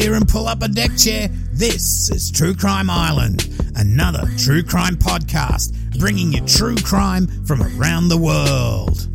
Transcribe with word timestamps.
Beer 0.00 0.14
and 0.14 0.28
pull 0.28 0.48
up 0.48 0.60
a 0.60 0.66
deck 0.66 0.90
chair. 0.96 1.28
This 1.52 2.10
is 2.10 2.28
True 2.32 2.52
Crime 2.52 2.90
Island, 2.90 3.48
another 3.76 4.24
true 4.36 4.64
crime 4.64 4.96
podcast 4.96 5.72
bringing 6.00 6.32
you 6.32 6.40
true 6.40 6.74
crime 6.74 7.28
from 7.44 7.62
around 7.62 8.08
the 8.08 8.18
world. 8.18 9.08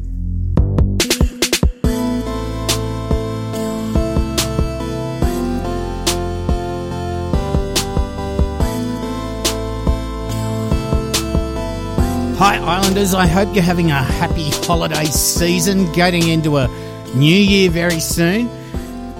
Hi, 12.38 12.56
Islanders. 12.56 13.14
I 13.14 13.28
hope 13.28 13.54
you're 13.54 13.62
having 13.62 13.92
a 13.92 14.02
happy 14.02 14.50
holiday 14.66 15.04
season, 15.04 15.92
getting 15.92 16.30
into 16.30 16.56
a 16.56 16.70
new 17.14 17.36
year 17.36 17.70
very 17.70 18.00
soon. 18.00 18.59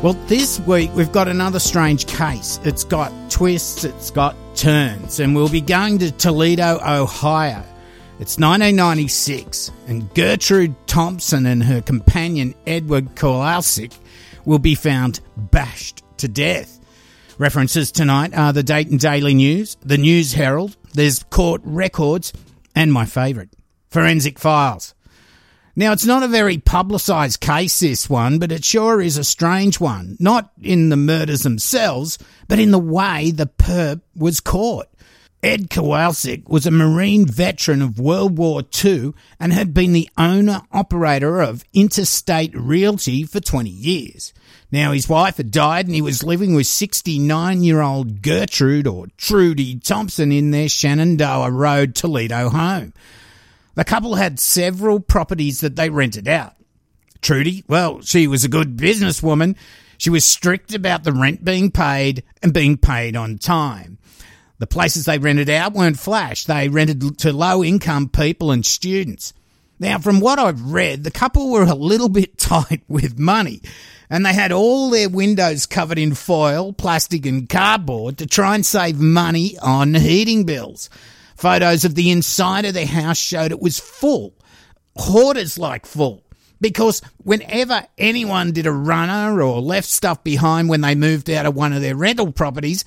Well, 0.02 0.14
this 0.28 0.62
week 0.62 0.90
we've 0.96 1.12
got 1.12 1.28
another 1.28 1.60
strange 1.60 2.08
case. 2.08 2.58
It's 2.64 2.86
got 2.86 3.12
twists, 3.30 3.84
it's 3.84 4.12
got 4.12 4.34
turns, 4.56 5.20
and 5.20 5.36
we'll 5.36 5.50
be 5.50 5.60
going 5.60 5.98
to 5.98 6.10
Toledo, 6.10 6.80
Ohio. 6.82 7.62
It's 8.22 8.38
1996, 8.38 9.72
and 9.88 10.14
Gertrude 10.14 10.74
Thompson 10.88 11.46
and 11.46 11.62
her 11.62 11.82
companion 11.82 12.56
Edward 12.66 13.14
Kowalczyk 13.16 13.94
will 14.46 14.58
be 14.58 14.74
found 14.74 15.20
bashed 15.36 16.02
to 16.20 16.30
death. 16.30 16.80
References 17.38 17.92
tonight 17.92 18.34
are 18.34 18.54
the 18.54 18.64
Dayton 18.64 19.00
Daily 19.00 19.34
News, 19.34 19.76
the 19.82 19.98
News 19.98 20.32
Herald, 20.32 20.78
there's 20.94 21.24
court 21.24 21.60
records, 21.66 22.32
and 22.74 22.94
my 22.94 23.04
favourite, 23.04 23.50
Forensic 23.90 24.40
Files. 24.40 24.96
Now, 25.76 25.92
it's 25.92 26.06
not 26.06 26.24
a 26.24 26.28
very 26.28 26.58
publicised 26.58 27.40
case, 27.40 27.80
this 27.80 28.10
one, 28.10 28.40
but 28.40 28.52
it 28.52 28.66
sure 28.66 29.02
is 29.02 29.18
a 29.18 29.24
strange 29.24 29.80
one. 29.80 30.18
Not 30.20 30.52
in 30.62 30.90
the 30.90 30.98
murders 30.98 31.44
themselves, 31.44 32.18
but 32.48 32.60
in 32.60 32.72
the 32.72 32.80
way 32.80 33.32
the 33.32 33.48
perp 33.48 34.02
was 34.16 34.40
caught. 34.40 34.88
Ed 35.42 35.70
Kowalczyk 35.70 36.50
was 36.50 36.66
a 36.66 36.72
Marine 36.72 37.26
veteran 37.26 37.82
of 37.82 37.98
World 37.98 38.38
War 38.38 38.62
II 38.84 39.14
and 39.40 39.54
had 39.54 39.74
been 39.74 39.94
the 39.94 40.10
owner 40.18 40.64
operator 40.74 41.40
of 41.40 41.64
Interstate 41.74 42.54
Realty 42.54 43.24
for 43.24 43.40
20 43.40 43.70
years. 43.70 44.34
Now, 44.70 44.92
his 44.92 45.08
wife 45.08 45.38
had 45.38 45.50
died 45.50 45.86
and 45.86 45.96
he 45.96 46.02
was 46.02 46.24
living 46.24 46.56
with 46.56 46.68
69 46.68 47.64
year 47.64 47.80
old 47.80 48.22
Gertrude 48.22 48.86
or 48.86 49.08
Trudy 49.16 49.80
Thompson 49.80 50.34
in 50.34 50.52
their 50.52 50.68
Shenandoah 50.68 51.52
Road, 51.52 51.96
Toledo 51.96 52.50
home. 52.50 52.94
The 53.76 53.84
couple 53.84 54.16
had 54.16 54.40
several 54.40 55.00
properties 55.00 55.62
that 55.62 55.76
they 55.76 55.90
rented 55.90 56.28
out. 56.28 56.56
Trudy, 57.22 57.64
well, 57.68 58.02
she 58.02 58.28
was 58.28 58.44
a 58.44 58.50
good 58.50 58.78
businesswoman. 58.78 59.56
She 59.98 60.10
was 60.10 60.24
strict 60.24 60.74
about 60.74 61.04
the 61.04 61.12
rent 61.12 61.44
being 61.44 61.72
paid 61.72 62.24
and 62.42 62.54
being 62.54 62.78
paid 62.78 63.16
on 63.16 63.38
time. 63.38 63.98
The 64.58 64.68
places 64.68 65.06
they 65.06 65.18
rented 65.18 65.50
out 65.50 65.74
weren't 65.74 66.00
flash. 66.00 66.46
They 66.46 66.70
rented 66.70 67.20
to 67.20 67.34
low 67.34 67.64
income 67.64 68.10
people 68.10 68.52
and 68.52 68.66
students. 68.66 69.34
Now, 69.80 69.98
from 69.98 70.20
what 70.20 70.40
I've 70.40 70.62
read, 70.62 71.04
the 71.04 71.12
couple 71.12 71.50
were 71.50 71.64
a 71.64 71.74
little 71.74 72.10
bit 72.10 72.38
tight 72.38 72.84
with 72.88 73.18
money 73.18 73.62
and 74.10 74.26
they 74.26 74.34
had 74.34 74.52
all 74.52 74.90
their 74.90 75.10
windows 75.10 75.66
covered 75.66 76.00
in 76.00 76.16
foil, 76.16 76.74
plastic 76.74 77.26
and 77.26 77.48
cardboard 77.48 78.18
to 78.18 78.26
try 78.26 78.56
and 78.56 78.66
save 78.66 79.00
money 79.00 79.58
on 79.62 79.94
heating 79.94 80.46
bills. 80.46 80.90
Photos 81.40 81.86
of 81.86 81.96
the 81.96 82.12
inside 82.12 82.66
of 82.66 82.74
their 82.74 82.86
house 82.86 83.18
showed 83.18 83.54
it 83.54 83.62
was 83.62 83.80
full, 83.80 84.34
hoarders 84.98 85.58
like 85.58 85.86
full. 85.86 86.26
Because 86.60 87.02
whenever 87.24 87.88
anyone 87.98 88.52
did 88.52 88.66
a 88.66 88.74
runner 88.74 89.42
or 89.42 89.62
left 89.62 89.88
stuff 89.88 90.22
behind 90.22 90.68
when 90.68 90.82
they 90.82 90.96
moved 90.96 91.30
out 91.30 91.46
of 91.46 91.56
one 91.56 91.72
of 91.72 91.82
their 91.82 91.96
rental 91.96 92.34
properties, 92.34 92.84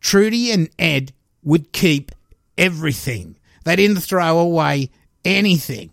Trudy 0.00 0.50
and 0.50 0.68
Ed 0.80 1.12
would 1.44 1.72
keep 1.72 2.10
everything. 2.58 3.36
They 3.64 3.76
didn't 3.76 4.00
throw 4.00 4.36
away 4.36 4.90
anything. 5.24 5.92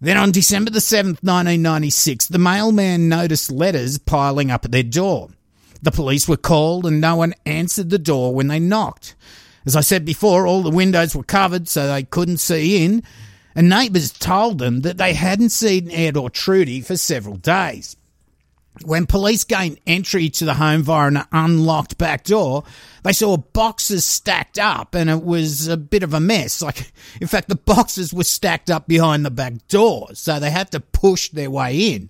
Then 0.00 0.18
on 0.18 0.30
December 0.30 0.70
the 0.70 0.78
7th, 0.78 1.24
1996, 1.24 2.28
the 2.28 2.38
mailman 2.38 3.08
noticed 3.08 3.50
letters 3.50 3.98
piling 3.98 4.52
up 4.52 4.64
at 4.64 4.70
their 4.70 4.84
door. 4.84 5.30
The 5.82 5.90
police 5.90 6.28
were 6.28 6.36
called 6.36 6.86
and 6.86 7.00
no 7.00 7.16
one 7.16 7.34
answered 7.44 7.90
the 7.90 7.98
door 7.98 8.32
when 8.32 8.46
they 8.46 8.60
knocked. 8.60 9.16
As 9.68 9.76
I 9.76 9.82
said 9.82 10.06
before, 10.06 10.46
all 10.46 10.62
the 10.62 10.70
windows 10.70 11.14
were 11.14 11.22
covered 11.22 11.68
so 11.68 11.86
they 11.86 12.02
couldn't 12.02 12.38
see 12.38 12.86
in, 12.86 13.02
and 13.54 13.68
neighbours 13.68 14.10
told 14.10 14.60
them 14.60 14.80
that 14.80 14.96
they 14.96 15.12
hadn't 15.12 15.50
seen 15.50 15.90
Ed 15.90 16.16
or 16.16 16.30
Trudy 16.30 16.80
for 16.80 16.96
several 16.96 17.36
days. 17.36 17.94
When 18.82 19.04
police 19.04 19.44
gained 19.44 19.78
entry 19.86 20.30
to 20.30 20.46
the 20.46 20.54
home 20.54 20.84
via 20.84 21.08
an 21.08 21.22
unlocked 21.32 21.98
back 21.98 22.24
door, 22.24 22.64
they 23.02 23.12
saw 23.12 23.36
boxes 23.36 24.06
stacked 24.06 24.58
up 24.58 24.94
and 24.94 25.10
it 25.10 25.22
was 25.22 25.68
a 25.68 25.76
bit 25.76 26.02
of 26.02 26.14
a 26.14 26.20
mess. 26.20 26.62
Like, 26.62 26.90
in 27.20 27.26
fact, 27.26 27.50
the 27.50 27.54
boxes 27.54 28.14
were 28.14 28.24
stacked 28.24 28.70
up 28.70 28.88
behind 28.88 29.26
the 29.26 29.30
back 29.30 29.68
door, 29.68 30.08
so 30.14 30.40
they 30.40 30.50
had 30.50 30.70
to 30.70 30.80
push 30.80 31.28
their 31.28 31.50
way 31.50 31.92
in. 31.92 32.08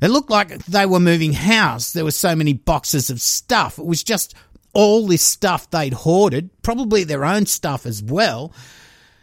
It 0.00 0.12
looked 0.12 0.30
like 0.30 0.64
they 0.66 0.86
were 0.86 1.00
moving 1.00 1.32
house. 1.32 1.92
There 1.92 2.04
were 2.04 2.12
so 2.12 2.36
many 2.36 2.52
boxes 2.52 3.10
of 3.10 3.20
stuff. 3.20 3.80
It 3.80 3.86
was 3.86 4.04
just 4.04 4.36
all 4.74 5.06
this 5.06 5.22
stuff 5.22 5.70
they'd 5.70 5.92
hoarded, 5.92 6.50
probably 6.62 7.04
their 7.04 7.24
own 7.24 7.46
stuff 7.46 7.86
as 7.86 8.02
well. 8.02 8.52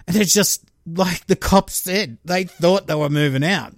And 0.07 0.15
it's 0.15 0.33
just 0.33 0.65
like 0.85 1.27
the 1.27 1.35
cops 1.35 1.75
said, 1.75 2.17
they 2.25 2.45
thought 2.45 2.87
they 2.87 2.95
were 2.95 3.09
moving 3.09 3.43
out. 3.43 3.73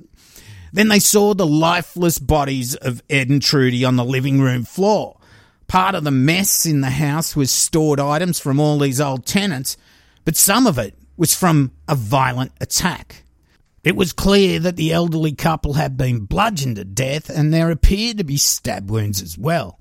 Then 0.71 0.87
they 0.87 0.99
saw 0.99 1.33
the 1.33 1.45
lifeless 1.45 2.17
bodies 2.17 2.75
of 2.75 3.03
Ed 3.09 3.29
and 3.29 3.41
Trudy 3.41 3.85
on 3.85 3.95
the 3.95 4.05
living 4.05 4.41
room 4.41 4.63
floor. 4.63 5.19
Part 5.67 5.95
of 5.95 6.03
the 6.03 6.11
mess 6.11 6.65
in 6.65 6.81
the 6.81 6.89
house 6.89 7.35
was 7.35 7.51
stored 7.51 7.99
items 7.99 8.39
from 8.39 8.59
all 8.59 8.79
these 8.79 9.01
old 9.01 9.25
tenants, 9.25 9.77
but 10.25 10.35
some 10.35 10.65
of 10.65 10.77
it 10.77 10.95
was 11.15 11.35
from 11.35 11.71
a 11.87 11.95
violent 11.95 12.51
attack. 12.59 13.23
It 13.83 13.95
was 13.95 14.13
clear 14.13 14.59
that 14.59 14.77
the 14.77 14.93
elderly 14.93 15.33
couple 15.33 15.73
had 15.73 15.97
been 15.97 16.25
bludgeoned 16.25 16.77
to 16.77 16.85
death, 16.85 17.29
and 17.29 17.53
there 17.53 17.69
appeared 17.69 18.17
to 18.17 18.23
be 18.23 18.37
stab 18.37 18.89
wounds 18.89 19.21
as 19.21 19.37
well. 19.37 19.79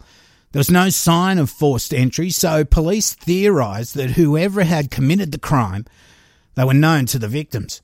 There 0.52 0.60
was 0.60 0.70
no 0.70 0.90
sign 0.90 1.38
of 1.38 1.48
forced 1.48 1.94
entry, 1.94 2.28
so 2.28 2.64
police 2.64 3.14
theorised 3.14 3.96
that 3.96 4.10
whoever 4.10 4.64
had 4.64 4.90
committed 4.90 5.32
the 5.32 5.38
crime, 5.38 5.86
they 6.54 6.64
were 6.64 6.74
known 6.74 7.06
to 7.06 7.18
the 7.18 7.28
victims. 7.28 7.80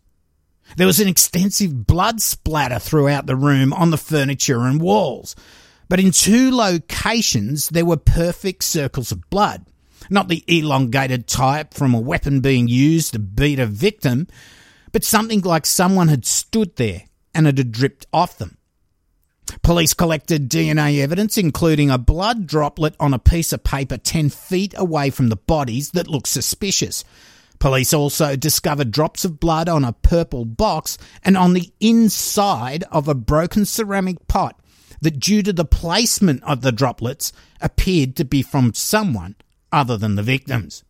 There 0.76 0.86
was 0.86 1.00
an 1.00 1.08
extensive 1.08 1.86
blood 1.86 2.20
splatter 2.20 2.78
throughout 2.78 3.24
the 3.24 3.36
room 3.36 3.72
on 3.72 3.90
the 3.90 3.96
furniture 3.96 4.60
and 4.66 4.82
walls. 4.82 5.34
But 5.88 5.98
in 5.98 6.10
two 6.10 6.54
locations, 6.54 7.70
there 7.70 7.86
were 7.86 7.96
perfect 7.96 8.64
circles 8.64 9.10
of 9.10 9.30
blood. 9.30 9.64
Not 10.10 10.28
the 10.28 10.44
elongated 10.46 11.26
type 11.26 11.72
from 11.72 11.94
a 11.94 12.00
weapon 12.00 12.40
being 12.40 12.68
used 12.68 13.14
to 13.14 13.18
beat 13.18 13.58
a 13.58 13.64
victim, 13.64 14.26
but 14.92 15.04
something 15.04 15.40
like 15.40 15.64
someone 15.64 16.08
had 16.08 16.26
stood 16.26 16.76
there 16.76 17.04
and 17.34 17.46
it 17.46 17.56
had 17.56 17.72
dripped 17.72 18.06
off 18.12 18.36
them. 18.36 18.57
Police 19.62 19.94
collected 19.94 20.50
DNA 20.50 21.00
evidence, 21.00 21.38
including 21.38 21.90
a 21.90 21.98
blood 21.98 22.46
droplet 22.46 22.94
on 23.00 23.14
a 23.14 23.18
piece 23.18 23.52
of 23.52 23.64
paper 23.64 23.96
10 23.96 24.30
feet 24.30 24.74
away 24.76 25.10
from 25.10 25.28
the 25.28 25.36
bodies 25.36 25.90
that 25.92 26.08
looked 26.08 26.28
suspicious. 26.28 27.04
Police 27.58 27.92
also 27.92 28.36
discovered 28.36 28.90
drops 28.90 29.24
of 29.24 29.40
blood 29.40 29.68
on 29.68 29.84
a 29.84 29.92
purple 29.92 30.44
box 30.44 30.96
and 31.24 31.36
on 31.36 31.54
the 31.54 31.72
inside 31.80 32.84
of 32.90 33.08
a 33.08 33.14
broken 33.14 33.64
ceramic 33.64 34.28
pot 34.28 34.60
that, 35.00 35.18
due 35.18 35.42
to 35.42 35.52
the 35.52 35.64
placement 35.64 36.42
of 36.44 36.60
the 36.60 36.72
droplets, 36.72 37.32
appeared 37.60 38.16
to 38.16 38.24
be 38.24 38.42
from 38.42 38.74
someone 38.74 39.34
other 39.72 39.96
than 39.96 40.14
the 40.14 40.22
victims. 40.22 40.84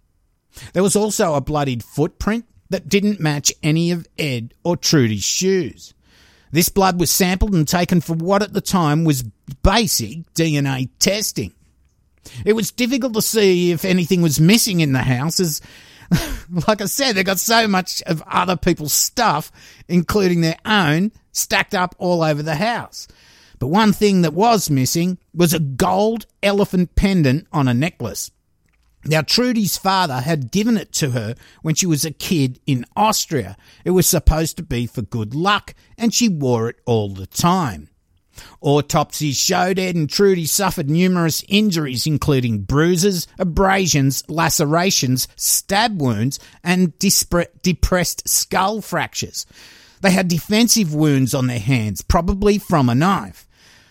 There 0.72 0.82
was 0.82 0.96
also 0.96 1.34
a 1.34 1.40
bloodied 1.40 1.82
footprint 1.82 2.46
that 2.70 2.88
didn't 2.88 3.20
match 3.20 3.52
any 3.62 3.90
of 3.90 4.06
Ed 4.18 4.54
or 4.64 4.76
Trudy's 4.76 5.24
shoes. 5.24 5.94
This 6.50 6.68
blood 6.68 6.98
was 6.98 7.10
sampled 7.10 7.54
and 7.54 7.66
taken 7.66 8.00
for 8.00 8.14
what 8.14 8.42
at 8.42 8.52
the 8.52 8.60
time 8.60 9.04
was 9.04 9.22
basic 9.62 10.32
DNA 10.34 10.88
testing. 10.98 11.52
It 12.44 12.54
was 12.54 12.70
difficult 12.70 13.14
to 13.14 13.22
see 13.22 13.70
if 13.72 13.84
anything 13.84 14.22
was 14.22 14.40
missing 14.40 14.80
in 14.80 14.92
the 14.92 15.02
house 15.02 15.40
as 15.40 15.60
like 16.66 16.80
I 16.80 16.86
said, 16.86 17.14
they 17.14 17.24
got 17.24 17.38
so 17.38 17.68
much 17.68 18.02
of 18.02 18.22
other 18.26 18.56
people's 18.56 18.92
stuff, 18.92 19.52
including 19.88 20.40
their 20.40 20.56
own, 20.64 21.12
stacked 21.32 21.74
up 21.74 21.94
all 21.98 22.22
over 22.22 22.42
the 22.42 22.56
house. 22.56 23.08
But 23.58 23.68
one 23.68 23.92
thing 23.92 24.22
that 24.22 24.34
was 24.34 24.70
missing 24.70 25.18
was 25.34 25.52
a 25.52 25.58
gold 25.58 26.26
elephant 26.42 26.94
pendant 26.94 27.46
on 27.52 27.68
a 27.68 27.74
necklace. 27.74 28.30
Now, 29.04 29.22
Trudy's 29.22 29.76
father 29.76 30.20
had 30.20 30.50
given 30.50 30.76
it 30.76 30.92
to 30.94 31.10
her 31.10 31.34
when 31.62 31.74
she 31.74 31.86
was 31.86 32.04
a 32.04 32.10
kid 32.10 32.60
in 32.66 32.84
Austria. 32.96 33.56
It 33.84 33.92
was 33.92 34.06
supposed 34.06 34.56
to 34.56 34.62
be 34.62 34.86
for 34.86 35.02
good 35.02 35.34
luck, 35.34 35.74
and 35.96 36.12
she 36.12 36.28
wore 36.28 36.68
it 36.68 36.80
all 36.84 37.08
the 37.08 37.26
time. 37.26 37.88
Autopsies 38.60 39.36
showed 39.36 39.78
Ed 39.78 39.96
and 39.96 40.08
Trudy 40.08 40.46
suffered 40.46 40.88
numerous 40.88 41.44
injuries, 41.48 42.06
including 42.06 42.60
bruises, 42.60 43.26
abrasions, 43.38 44.22
lacerations, 44.28 45.26
stab 45.36 46.00
wounds, 46.00 46.38
and 46.62 46.96
depressed 46.98 48.28
skull 48.28 48.80
fractures. 48.80 49.46
They 50.00 50.12
had 50.12 50.28
defensive 50.28 50.94
wounds 50.94 51.34
on 51.34 51.48
their 51.48 51.58
hands, 51.58 52.02
probably 52.02 52.58
from 52.58 52.88
a 52.88 52.94
knife. 52.94 53.47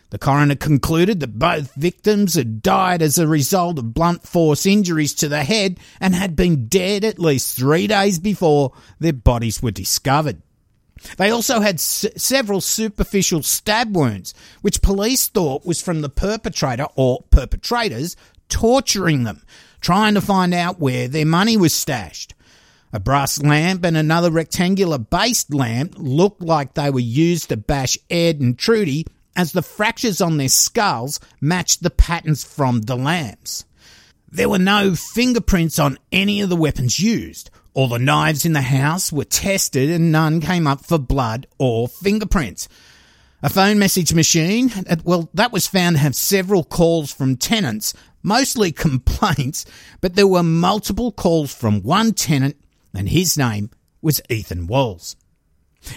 The 0.09 0.17
coroner 0.17 0.55
concluded 0.55 1.19
that 1.19 1.37
both 1.37 1.73
victims 1.75 2.35
had 2.35 2.61
died 2.61 3.01
as 3.01 3.17
a 3.17 3.27
result 3.27 3.77
of 3.77 3.93
blunt 3.93 4.23
force 4.23 4.65
injuries 4.65 5.13
to 5.15 5.27
the 5.27 5.43
head 5.43 5.79
and 5.99 6.15
had 6.15 6.35
been 6.35 6.67
dead 6.67 7.03
at 7.03 7.19
least 7.19 7.57
three 7.57 7.87
days 7.87 8.17
before 8.17 8.71
their 8.99 9.11
bodies 9.13 9.61
were 9.61 9.71
discovered. 9.71 10.41
They 11.17 11.29
also 11.29 11.59
had 11.59 11.75
s- 11.75 12.05
several 12.15 12.61
superficial 12.61 13.43
stab 13.43 13.95
wounds, 13.95 14.33
which 14.61 14.81
police 14.81 15.27
thought 15.27 15.65
was 15.65 15.81
from 15.81 16.01
the 16.01 16.09
perpetrator 16.09 16.87
or 16.95 17.23
perpetrators 17.29 18.15
torturing 18.49 19.23
them, 19.23 19.43
trying 19.81 20.13
to 20.13 20.21
find 20.21 20.53
out 20.53 20.79
where 20.79 21.07
their 21.09 21.25
money 21.25 21.57
was 21.57 21.73
stashed. 21.73 22.33
A 22.93 22.99
brass 22.99 23.41
lamp 23.43 23.83
and 23.83 23.97
another 23.97 24.31
rectangular 24.31 24.97
based 24.97 25.53
lamp 25.53 25.95
looked 25.97 26.41
like 26.41 26.73
they 26.73 26.89
were 26.89 26.99
used 27.01 27.49
to 27.49 27.57
bash 27.57 27.97
Ed 28.09 28.39
and 28.39 28.57
Trudy 28.57 29.05
as 29.37 29.51
the 29.51 29.61
fractures 29.61 30.19
on 30.19 30.37
their 30.37 30.49
skulls 30.49 31.19
matched 31.39 31.83
the 31.83 31.91
patterns 31.91 32.43
from 32.43 32.81
the 32.81 32.97
lamps. 32.97 33.63
There 34.29 34.49
were 34.49 34.59
no 34.59 34.95
fingerprints 34.95 35.79
on 35.79 35.99
any 36.11 36.41
of 36.41 36.49
the 36.49 36.55
weapons 36.55 36.99
used. 36.99 37.49
All 37.73 37.87
the 37.87 37.99
knives 37.99 38.43
in 38.43 38.53
the 38.53 38.61
house 38.61 39.11
were 39.11 39.23
tested 39.23 39.91
and 39.91 40.11
none 40.11 40.41
came 40.41 40.65
up 40.65 40.83
for 40.83 40.97
blood 40.97 41.45
or 41.59 41.87
fingerprints. 41.87 42.67
A 43.43 43.49
phone 43.49 43.77
message 43.77 44.15
machine, 44.15 44.71
uh, 44.89 44.95
well, 45.03 45.29
that 45.35 45.51
was 45.51 45.67
found 45.67 45.95
to 45.95 46.01
have 46.01 46.15
several 46.15 46.63
calls 46.63 47.13
from 47.13 47.37
tenants, 47.37 47.93
mostly 48.23 48.71
complaints, 48.73 49.63
but 50.01 50.15
there 50.15 50.27
were 50.27 50.41
multiple 50.41 51.11
calls 51.11 51.53
from 51.53 51.83
one 51.83 52.13
tenant, 52.13 52.57
and 52.95 53.07
his 53.07 53.37
name 53.37 53.69
was 54.01 54.19
Ethan 54.27 54.65
Walls. 54.65 55.15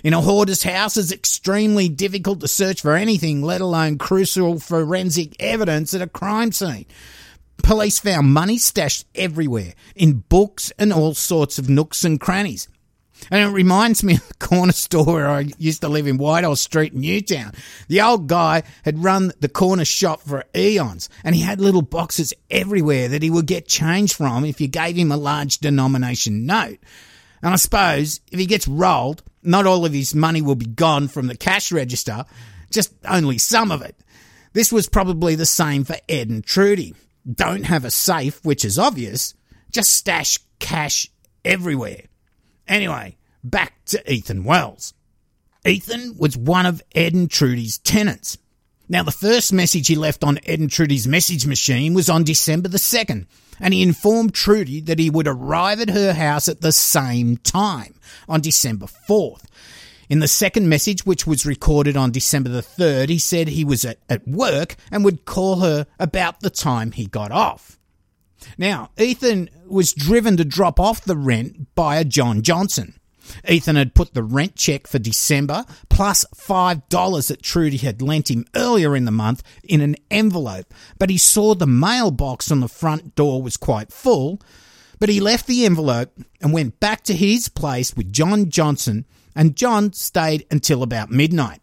In 0.04 0.14
a 0.14 0.20
hoarder's 0.20 0.62
house, 0.62 0.96
it's 0.96 1.12
extremely 1.12 1.88
difficult 1.88 2.40
to 2.40 2.48
search 2.48 2.80
for 2.80 2.94
anything, 2.94 3.42
let 3.42 3.60
alone 3.60 3.98
crucial 3.98 4.58
forensic 4.58 5.34
evidence 5.40 5.94
at 5.94 6.02
a 6.02 6.06
crime 6.06 6.52
scene. 6.52 6.86
Police 7.62 7.98
found 7.98 8.32
money 8.32 8.58
stashed 8.58 9.06
everywhere, 9.14 9.74
in 9.94 10.24
books 10.28 10.72
and 10.78 10.92
all 10.92 11.14
sorts 11.14 11.58
of 11.58 11.68
nooks 11.68 12.04
and 12.04 12.20
crannies. 12.20 12.68
And 13.30 13.42
it 13.42 13.52
reminds 13.52 14.02
me 14.02 14.14
of 14.14 14.26
the 14.28 14.34
corner 14.34 14.72
store 14.72 15.04
where 15.04 15.28
I 15.28 15.48
used 15.58 15.82
to 15.82 15.88
live 15.88 16.06
in 16.06 16.16
Whitehall 16.16 16.56
Street 16.56 16.94
Newtown. 16.94 17.52
The 17.88 18.00
old 18.00 18.28
guy 18.28 18.62
had 18.84 19.04
run 19.04 19.32
the 19.40 19.48
corner 19.48 19.84
shop 19.84 20.22
for 20.22 20.44
eons, 20.56 21.08
and 21.22 21.34
he 21.34 21.42
had 21.42 21.60
little 21.60 21.82
boxes 21.82 22.32
everywhere 22.50 23.08
that 23.08 23.22
he 23.22 23.30
would 23.30 23.46
get 23.46 23.68
change 23.68 24.14
from 24.14 24.44
if 24.44 24.60
you 24.60 24.68
gave 24.68 24.96
him 24.96 25.12
a 25.12 25.16
large 25.16 25.58
denomination 25.58 26.46
note. 26.46 26.78
And 27.42 27.52
I 27.52 27.56
suppose 27.56 28.20
if 28.30 28.38
he 28.38 28.46
gets 28.46 28.68
rolled, 28.68 29.22
not 29.42 29.66
all 29.66 29.84
of 29.84 29.92
his 29.92 30.14
money 30.14 30.42
will 30.42 30.54
be 30.54 30.66
gone 30.66 31.08
from 31.08 31.26
the 31.26 31.36
cash 31.36 31.72
register, 31.72 32.24
just 32.70 32.92
only 33.04 33.38
some 33.38 33.70
of 33.70 33.82
it. 33.82 33.96
This 34.52 34.72
was 34.72 34.88
probably 34.88 35.34
the 35.34 35.46
same 35.46 35.84
for 35.84 35.96
Ed 36.08 36.28
and 36.28 36.44
Trudy. 36.44 36.94
Don't 37.30 37.64
have 37.64 37.84
a 37.84 37.90
safe, 37.90 38.44
which 38.44 38.64
is 38.64 38.78
obvious, 38.78 39.34
just 39.70 39.92
stash 39.92 40.38
cash 40.58 41.08
everywhere. 41.44 42.02
Anyway, 42.66 43.16
back 43.42 43.84
to 43.86 44.12
Ethan 44.12 44.44
Wells. 44.44 44.94
Ethan 45.64 46.16
was 46.18 46.36
one 46.36 46.66
of 46.66 46.82
Ed 46.94 47.14
and 47.14 47.30
Trudy's 47.30 47.78
tenants. 47.78 48.38
Now, 48.90 49.04
the 49.04 49.12
first 49.12 49.52
message 49.52 49.86
he 49.86 49.94
left 49.94 50.24
on 50.24 50.40
Ed 50.44 50.58
and 50.58 50.68
Trudy's 50.68 51.06
message 51.06 51.46
machine 51.46 51.94
was 51.94 52.10
on 52.10 52.24
December 52.24 52.68
the 52.68 52.76
2nd, 52.76 53.26
and 53.60 53.72
he 53.72 53.82
informed 53.82 54.34
Trudy 54.34 54.80
that 54.80 54.98
he 54.98 55.08
would 55.08 55.28
arrive 55.28 55.80
at 55.80 55.90
her 55.90 56.12
house 56.12 56.48
at 56.48 56.60
the 56.60 56.72
same 56.72 57.36
time 57.36 57.94
on 58.28 58.40
December 58.40 58.86
4th. 59.08 59.44
In 60.08 60.18
the 60.18 60.26
second 60.26 60.68
message, 60.68 61.06
which 61.06 61.24
was 61.24 61.46
recorded 61.46 61.96
on 61.96 62.10
December 62.10 62.48
the 62.48 62.62
3rd, 62.62 63.10
he 63.10 63.18
said 63.20 63.46
he 63.46 63.64
was 63.64 63.84
at, 63.84 63.98
at 64.08 64.26
work 64.26 64.74
and 64.90 65.04
would 65.04 65.24
call 65.24 65.60
her 65.60 65.86
about 66.00 66.40
the 66.40 66.50
time 66.50 66.90
he 66.90 67.06
got 67.06 67.30
off. 67.30 67.78
Now, 68.58 68.90
Ethan 68.98 69.50
was 69.68 69.92
driven 69.92 70.36
to 70.36 70.44
drop 70.44 70.80
off 70.80 71.04
the 71.04 71.16
rent 71.16 71.76
by 71.76 71.98
a 71.98 72.04
John 72.04 72.42
Johnson. 72.42 72.99
Ethan 73.48 73.76
had 73.76 73.94
put 73.94 74.14
the 74.14 74.22
rent 74.22 74.56
check 74.56 74.86
for 74.86 74.98
December 74.98 75.64
plus 75.88 76.24
$5 76.34 77.28
that 77.28 77.42
Trudy 77.42 77.76
had 77.78 78.02
lent 78.02 78.30
him 78.30 78.44
earlier 78.54 78.96
in 78.96 79.04
the 79.04 79.10
month 79.10 79.42
in 79.64 79.80
an 79.80 79.96
envelope, 80.10 80.72
but 80.98 81.10
he 81.10 81.18
saw 81.18 81.54
the 81.54 81.66
mailbox 81.66 82.50
on 82.50 82.60
the 82.60 82.68
front 82.68 83.14
door 83.14 83.42
was 83.42 83.56
quite 83.56 83.92
full. 83.92 84.40
But 84.98 85.08
he 85.08 85.18
left 85.18 85.46
the 85.46 85.64
envelope 85.64 86.12
and 86.42 86.52
went 86.52 86.78
back 86.78 87.02
to 87.04 87.14
his 87.14 87.48
place 87.48 87.96
with 87.96 88.12
John 88.12 88.50
Johnson, 88.50 89.06
and 89.34 89.56
John 89.56 89.94
stayed 89.94 90.46
until 90.50 90.82
about 90.82 91.10
midnight. 91.10 91.60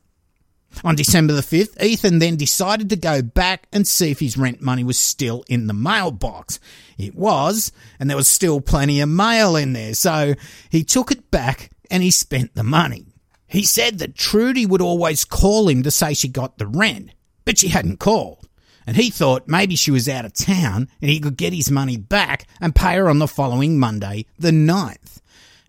On 0.84 0.96
December 0.96 1.34
the 1.34 1.42
5th, 1.42 1.82
Ethan 1.82 2.20
then 2.20 2.36
decided 2.36 2.90
to 2.90 2.96
go 2.96 3.22
back 3.22 3.68
and 3.74 3.88
see 3.88 4.12
if 4.12 4.20
his 4.20 4.38
rent 4.38 4.62
money 4.62 4.84
was 4.84 5.00
still 5.00 5.44
in 5.48 5.68
the 5.68 5.74
mailbox. 5.74 6.60
It 6.98 7.16
was, 7.16 7.72
and 8.00 8.10
there 8.10 8.18
was 8.18 8.30
still 8.30 8.62
plenty 8.62 9.02
of 9.02 9.10
mail 9.10 9.56
in 9.56 9.74
there, 9.74 9.94
so 9.94 10.36
he 10.70 10.84
took 10.84 11.12
it 11.12 11.32
back 11.32 11.72
and 11.90 12.04
he 12.04 12.12
spent 12.12 12.56
the 12.56 12.64
money. 12.64 13.08
He 13.48 13.64
said 13.64 14.00
that 14.00 14.16
Trudy 14.16 14.66
would 14.66 14.82
always 14.82 15.26
call 15.26 15.70
him 15.70 15.84
to 15.84 15.92
say 15.92 16.14
she 16.14 16.28
got 16.28 16.58
the 16.58 16.68
rent, 16.68 17.12
but 17.46 17.58
she 17.58 17.70
hadn't 17.70 18.00
called. 18.00 18.48
And 18.86 18.96
he 18.96 19.10
thought 19.10 19.48
maybe 19.48 19.76
she 19.76 19.92
was 19.92 20.08
out 20.08 20.26
of 20.26 20.34
town 20.34 20.90
and 21.02 21.10
he 21.10 21.20
could 21.20 21.38
get 21.38 21.54
his 21.54 21.72
money 21.72 21.98
back 21.98 22.46
and 22.62 22.76
pay 22.76 22.96
her 22.96 23.10
on 23.10 23.20
the 23.20 23.28
following 23.28 23.80
Monday, 23.80 24.26
the 24.40 24.52
9th. 24.52 25.20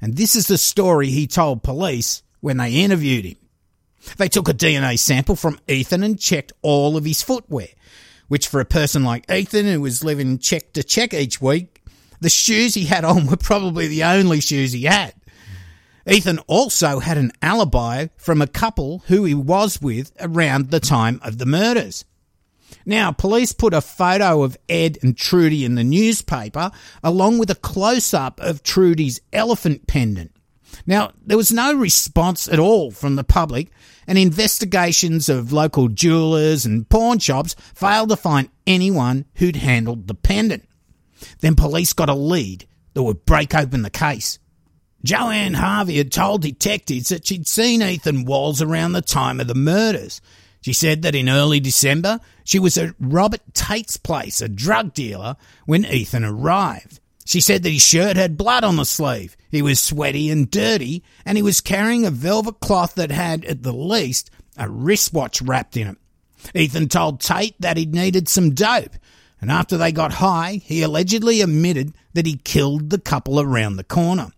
And 0.00 0.16
this 0.16 0.36
is 0.36 0.46
the 0.46 0.58
story 0.58 1.10
he 1.10 1.26
told 1.26 1.64
police 1.64 2.22
when 2.40 2.58
they 2.58 2.74
interviewed 2.74 3.24
him. 3.24 3.36
They 4.16 4.28
took 4.28 4.48
a 4.48 4.54
DNA 4.54 4.98
sample 4.98 5.36
from 5.36 5.58
Ethan 5.68 6.02
and 6.02 6.18
checked 6.18 6.52
all 6.62 6.96
of 6.96 7.04
his 7.04 7.22
footwear, 7.22 7.68
which 8.28 8.48
for 8.48 8.60
a 8.60 8.64
person 8.64 9.04
like 9.04 9.30
Ethan 9.30 9.66
who 9.66 9.80
was 9.80 10.04
living 10.04 10.38
check 10.38 10.72
to 10.74 10.82
check 10.82 11.12
each 11.12 11.40
week, 11.40 11.82
the 12.20 12.28
shoes 12.28 12.74
he 12.74 12.84
had 12.84 13.04
on 13.04 13.26
were 13.26 13.36
probably 13.36 13.86
the 13.86 14.04
only 14.04 14.40
shoes 14.40 14.72
he 14.72 14.84
had. 14.84 15.14
Ethan 16.06 16.38
also 16.46 17.00
had 17.00 17.18
an 17.18 17.32
alibi 17.42 18.06
from 18.16 18.40
a 18.40 18.46
couple 18.46 19.02
who 19.08 19.24
he 19.24 19.34
was 19.34 19.80
with 19.82 20.12
around 20.20 20.70
the 20.70 20.80
time 20.80 21.20
of 21.22 21.38
the 21.38 21.46
murders. 21.46 22.04
Now, 22.86 23.12
police 23.12 23.52
put 23.52 23.74
a 23.74 23.82
photo 23.82 24.42
of 24.42 24.56
Ed 24.68 24.98
and 25.02 25.16
Trudy 25.16 25.64
in 25.64 25.74
the 25.74 25.84
newspaper 25.84 26.70
along 27.02 27.38
with 27.38 27.50
a 27.50 27.54
close 27.54 28.14
up 28.14 28.40
of 28.40 28.62
Trudy's 28.62 29.20
elephant 29.32 29.86
pendant. 29.86 30.32
Now, 30.86 31.12
there 31.24 31.36
was 31.36 31.52
no 31.52 31.74
response 31.74 32.48
at 32.48 32.58
all 32.58 32.90
from 32.90 33.16
the 33.16 33.24
public, 33.24 33.70
and 34.06 34.16
investigations 34.16 35.28
of 35.28 35.52
local 35.52 35.88
jewelers 35.88 36.64
and 36.64 36.88
pawn 36.88 37.18
shops 37.18 37.54
failed 37.74 38.08
to 38.08 38.16
find 38.16 38.48
anyone 38.66 39.26
who'd 39.34 39.56
handled 39.56 40.06
the 40.06 40.14
pendant. 40.14 40.66
Then 41.40 41.54
police 41.54 41.92
got 41.92 42.08
a 42.08 42.14
lead 42.14 42.66
that 42.94 43.02
would 43.02 43.26
break 43.26 43.54
open 43.54 43.82
the 43.82 43.90
case. 43.90 44.38
Joanne 45.04 45.54
Harvey 45.54 45.98
had 45.98 46.10
told 46.10 46.42
detectives 46.42 47.08
that 47.08 47.26
she'd 47.26 47.46
seen 47.46 47.82
Ethan 47.82 48.24
Walls 48.24 48.60
around 48.60 48.92
the 48.92 49.02
time 49.02 49.40
of 49.40 49.46
the 49.46 49.54
murders. 49.54 50.20
She 50.60 50.72
said 50.72 51.02
that 51.02 51.14
in 51.14 51.28
early 51.28 51.60
December, 51.60 52.18
she 52.44 52.58
was 52.58 52.76
at 52.76 52.94
Robert 52.98 53.42
Tate's 53.54 53.96
place, 53.96 54.40
a 54.40 54.48
drug 54.48 54.92
dealer, 54.92 55.36
when 55.66 55.84
Ethan 55.84 56.24
arrived. 56.24 57.00
She 57.28 57.42
said 57.42 57.62
that 57.62 57.72
his 57.72 57.82
shirt 57.82 58.16
had 58.16 58.38
blood 58.38 58.64
on 58.64 58.76
the 58.76 58.86
sleeve, 58.86 59.36
he 59.50 59.60
was 59.60 59.78
sweaty 59.78 60.30
and 60.30 60.50
dirty, 60.50 61.04
and 61.26 61.36
he 61.36 61.42
was 61.42 61.60
carrying 61.60 62.06
a 62.06 62.10
velvet 62.10 62.58
cloth 62.60 62.94
that 62.94 63.10
had, 63.10 63.44
at 63.44 63.62
the 63.62 63.72
least, 63.74 64.30
a 64.56 64.66
wristwatch 64.66 65.42
wrapped 65.42 65.76
in 65.76 65.88
it. 65.88 65.98
Ethan 66.54 66.88
told 66.88 67.20
Tate 67.20 67.54
that 67.60 67.76
he'd 67.76 67.94
needed 67.94 68.30
some 68.30 68.54
dope, 68.54 68.94
and 69.42 69.50
after 69.50 69.76
they 69.76 69.92
got 69.92 70.14
high, 70.14 70.62
he 70.64 70.80
allegedly 70.80 71.42
admitted 71.42 71.92
that 72.14 72.24
he 72.24 72.40
killed 72.44 72.88
the 72.88 72.98
couple 72.98 73.38
around 73.38 73.76
the 73.76 73.84
corner. 73.84 74.28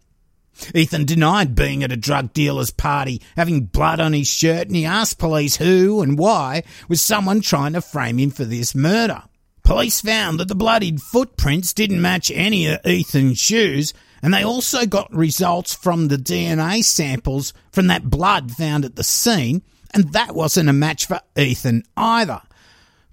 Ethan 0.74 1.04
denied 1.04 1.54
being 1.54 1.84
at 1.84 1.92
a 1.92 1.96
drug 1.96 2.32
dealer's 2.32 2.72
party, 2.72 3.22
having 3.36 3.66
blood 3.66 4.00
on 4.00 4.14
his 4.14 4.26
shirt, 4.26 4.66
and 4.66 4.74
he 4.74 4.84
asked 4.84 5.16
police 5.16 5.54
who 5.58 6.02
and 6.02 6.18
why 6.18 6.64
was 6.88 7.00
someone 7.00 7.40
trying 7.40 7.74
to 7.74 7.80
frame 7.80 8.18
him 8.18 8.30
for 8.30 8.44
this 8.44 8.74
murder. 8.74 9.22
Police 9.70 10.00
found 10.00 10.40
that 10.40 10.48
the 10.48 10.56
bloodied 10.56 11.00
footprints 11.00 11.72
didn't 11.72 12.02
match 12.02 12.32
any 12.34 12.66
of 12.66 12.80
Ethan's 12.84 13.38
shoes, 13.38 13.94
and 14.20 14.34
they 14.34 14.42
also 14.42 14.84
got 14.84 15.14
results 15.14 15.76
from 15.76 16.08
the 16.08 16.16
DNA 16.16 16.82
samples 16.82 17.52
from 17.70 17.86
that 17.86 18.10
blood 18.10 18.50
found 18.50 18.84
at 18.84 18.96
the 18.96 19.04
scene, 19.04 19.62
and 19.94 20.12
that 20.12 20.34
wasn't 20.34 20.68
a 20.68 20.72
match 20.72 21.06
for 21.06 21.20
Ethan 21.36 21.84
either. 21.96 22.42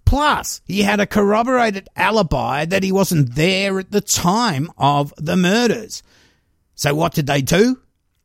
Plus, 0.04 0.62
he 0.66 0.82
had 0.82 1.00
a 1.00 1.06
corroborated 1.06 1.90
alibi 1.96 2.66
that 2.66 2.82
he 2.82 2.92
wasn't 2.92 3.36
there 3.36 3.78
at 3.78 3.92
the 3.92 4.02
time 4.02 4.72
of 4.80 5.14
the 5.16 5.38
murders. 5.38 6.02
So 6.74 6.96
what 6.96 7.14
did 7.14 7.28
they 7.28 7.44
do? 7.44 7.82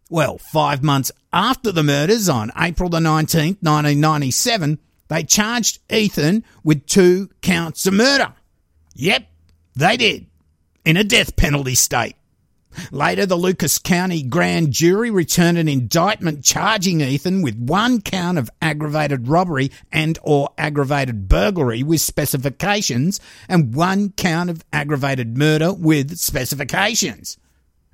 Well, 0.09 0.39
five 0.39 0.83
months 0.83 1.12
after 1.35 1.71
the 1.71 1.83
murders 1.83 2.31
on 2.31 2.51
April 2.59 2.89
the 2.89 2.99
19th, 2.99 3.59
1997, 3.61 4.79
they 5.12 5.25
charged 5.25 5.78
Ethan 5.90 6.45
with 6.64 6.87
two 6.87 7.28
counts 7.40 7.87
of 7.87 7.95
murder. 7.95 8.33
Yep, 8.95 9.26
they 9.75 9.97
did. 9.97 10.26
In 10.85 10.97
a 10.97 11.04
death 11.04 11.37
penalty 11.37 11.75
state. 11.75 12.16
Later, 12.90 13.26
the 13.26 13.37
Lucas 13.37 13.78
County 13.78 14.23
grand 14.23 14.73
jury 14.73 15.11
returned 15.11 15.59
an 15.59 15.69
indictment 15.69 16.42
charging 16.42 17.00
Ethan 17.00 17.42
with 17.42 17.57
one 17.57 18.00
count 18.00 18.38
of 18.38 18.50
aggravated 18.61 19.28
robbery 19.28 19.71
and 19.92 20.19
or 20.23 20.49
aggravated 20.57 21.28
burglary 21.28 21.83
with 21.83 22.00
specifications 22.00 23.21
and 23.49 23.75
one 23.75 24.11
count 24.11 24.49
of 24.49 24.64
aggravated 24.73 25.37
murder 25.37 25.73
with 25.73 26.16
specifications. 26.16 27.37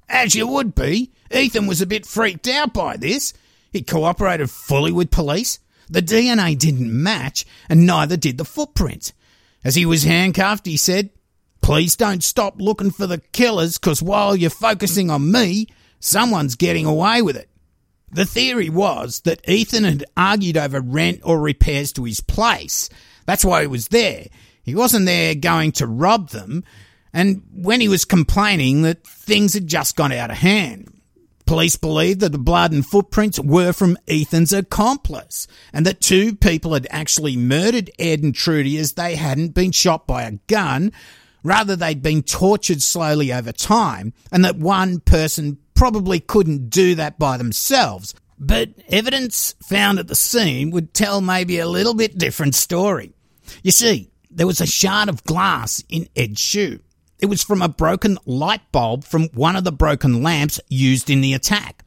As 0.09 0.35
you 0.35 0.47
would 0.47 0.75
be, 0.75 1.13
Ethan 1.31 1.67
was 1.67 1.83
a 1.83 1.87
bit 1.87 2.07
freaked 2.07 2.49
out 2.49 2.73
by 2.73 2.97
this. 2.97 3.35
He 3.73 3.83
cooperated 3.83 4.51
fully 4.51 4.93
with 4.93 5.11
police. 5.11 5.59
The 5.89 6.03
DNA 6.03 6.59
didn't 6.59 6.93
match, 6.93 7.45
and 7.69 7.87
neither 7.87 8.17
did 8.17 8.39
the 8.39 8.45
footprints. 8.45 9.13
As 9.65 9.75
he 9.75 9.87
was 9.87 10.05
handcuffed, 10.05 10.67
he 10.67 10.77
said, 10.77 11.11
Please 11.61 11.97
don't 11.97 12.23
stop 12.23 12.55
looking 12.59 12.91
for 12.91 13.07
the 13.07 13.19
killers, 13.33 13.79
because 13.79 14.03
while 14.03 14.37
you're 14.37 14.51
focusing 14.51 15.11
on 15.11 15.31
me, 15.31 15.67
someone's 16.01 16.55
getting 16.55 16.87
away 16.87 17.23
with 17.23 17.37
it. 17.37 17.51
The 18.11 18.25
theory 18.25 18.71
was 18.71 19.21
that 19.21 19.47
Ethan 19.49 19.85
had 19.85 20.05
argued 20.17 20.57
over 20.57 20.81
rent 20.81 21.21
or 21.25 21.41
repairs 21.41 21.93
to 21.93 22.05
his 22.05 22.21
place. 22.21 22.89
That's 23.27 23.45
why 23.45 23.63
he 23.63 23.67
was 23.67 23.89
there. 23.89 24.27
He 24.63 24.75
wasn't 24.75 25.07
there 25.07 25.35
going 25.35 25.73
to 25.73 25.87
rob 25.87 26.31
them, 26.31 26.65
and 27.13 27.43
when 27.53 27.81
he 27.81 27.89
was 27.89 28.05
complaining 28.05 28.83
that 28.83 29.07
things 29.07 29.55
had 29.55 29.67
just 29.67 29.97
gone 29.97 30.13
out 30.13 30.31
of 30.31 30.39
hand. 30.39 30.98
Police 31.49 31.77
believed 31.77 32.21
that 32.21 32.33
the 32.33 32.39
blood 32.39 32.73
and 32.73 32.85
footprints 32.85 33.41
were 33.41 33.73
from 33.73 33.97
Ethan's 34.07 34.53
accomplice, 34.53 35.47
and 35.73 35.87
that 35.87 35.99
two 35.99 36.37
people 36.37 36.75
had 36.75 36.87
actually 36.91 37.39
murdered 37.39 37.91
Ed 37.99 38.23
and 38.23 38.35
Trudy 38.35 38.77
as 38.77 38.93
they 38.93 39.17
hadn't 39.17 39.55
been 39.55 39.73
shot 39.73 40.07
by 40.07 40.25
a 40.25 40.33
gun, 40.47 40.93
rather 41.43 41.75
they'd 41.75 42.03
been 42.03 42.23
tortured 42.23 42.83
slowly 42.83 43.33
over 43.33 43.51
time, 43.51 44.13
and 44.31 44.45
that 44.45 44.59
one 44.59 45.01
person 45.01 45.57
probably 45.73 46.21
couldn't 46.21 46.69
do 46.69 46.95
that 46.97 47.19
by 47.19 47.39
themselves. 47.39 48.15
But 48.39 48.69
evidence 48.91 49.55
found 49.67 49.99
at 49.99 50.07
the 50.07 50.15
scene 50.15 50.71
would 50.73 50.93
tell 50.93 51.23
maybe 51.23 51.59
a 51.59 51.67
little 51.67 51.95
bit 51.95 52.19
different 52.19 52.57
story. 52.57 53.15
You 53.63 53.71
see, 53.71 54.11
there 54.31 54.47
was 54.47 54.61
a 54.61 54.67
shard 54.67 55.09
of 55.09 55.25
glass 55.25 55.83
in 55.89 56.11
Ed's 56.15 56.41
shoe. 56.41 56.81
It 57.19 57.27
was 57.27 57.43
from 57.43 57.63
a 57.63 57.69
broken 57.69 58.19
light 58.27 58.71
bulb 58.71 59.05
from 59.05 59.29
one 59.35 59.57
of 59.57 59.65
the 59.65 59.73
broken 59.73 60.23
lamps 60.23 60.61
used 60.69 61.11
in 61.11 61.21
the 61.21 61.35
attack. 61.35 61.85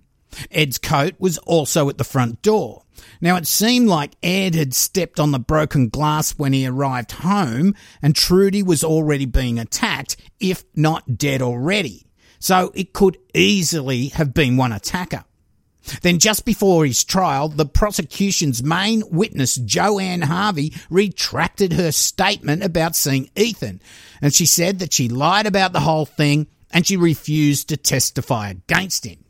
Ed's 0.50 0.78
coat 0.78 1.16
was 1.20 1.38
also 1.40 1.90
at 1.90 1.98
the 1.98 2.04
front 2.04 2.42
door. 2.42 2.84
Now 3.20 3.36
it 3.36 3.48
seemed 3.48 3.88
like 3.88 4.16
Ed 4.22 4.56
had 4.56 4.74
stepped 4.74 5.20
on 5.20 5.32
the 5.32 5.40
broken 5.40 5.90
glass 5.90 6.38
when 6.38 6.54
he 6.54 6.68
arrived 6.68 7.12
home 7.12 7.76
and 8.02 8.16
Trudy 8.16 8.64
was 8.64 8.84
already 8.84 9.26
being 9.26 9.60
attacked, 9.60 10.18
if 10.40 10.64
not 10.76 11.18
dead 11.18 11.42
already. 11.42 12.06
So 12.40 12.72
it 12.74 12.94
could 12.94 13.18
easily 13.34 14.08
have 14.10 14.34
been 14.34 14.58
one 14.58 14.72
attacker. 14.72 15.24
Then, 16.02 16.20
just 16.20 16.46
before 16.46 16.86
his 16.86 17.04
trial, 17.04 17.50
the 17.50 17.66
prosecution's 17.66 18.64
main 18.64 19.04
witness, 19.10 19.56
Joanne 19.56 20.22
Harvey, 20.22 20.74
retracted 20.92 21.74
her 21.74 21.92
statement 21.92 22.64
about 22.64 22.96
seeing 22.96 23.30
Ethan, 23.36 23.82
and 24.22 24.34
she 24.34 24.46
said 24.46 24.80
that 24.80 24.94
she 24.94 25.10
lied 25.10 25.48
about 25.48 25.74
the 25.74 25.80
whole 25.80 26.06
thing 26.06 26.48
and 26.72 26.86
she 26.86 26.98
refused 26.98 27.70
to 27.70 27.78
testify 27.78 28.50
against 28.50 29.06
him. 29.06 29.26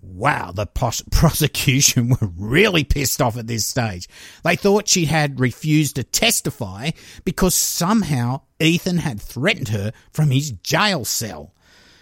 Wow, 0.00 0.52
the 0.52 0.66
prosecution 1.10 2.10
were 2.10 2.30
really 2.36 2.84
pissed 2.84 3.20
off 3.20 3.36
at 3.36 3.46
this 3.46 3.66
stage. 3.66 4.08
They 4.44 4.56
thought 4.56 4.88
she 4.88 5.06
had 5.06 5.40
refused 5.40 5.96
to 5.96 6.04
testify 6.04 6.90
because 7.24 7.54
somehow 7.54 8.42
Ethan 8.60 8.98
had 8.98 9.20
threatened 9.20 9.68
her 9.68 9.92
from 10.12 10.30
his 10.30 10.50
jail 10.50 11.04
cell. 11.04 11.54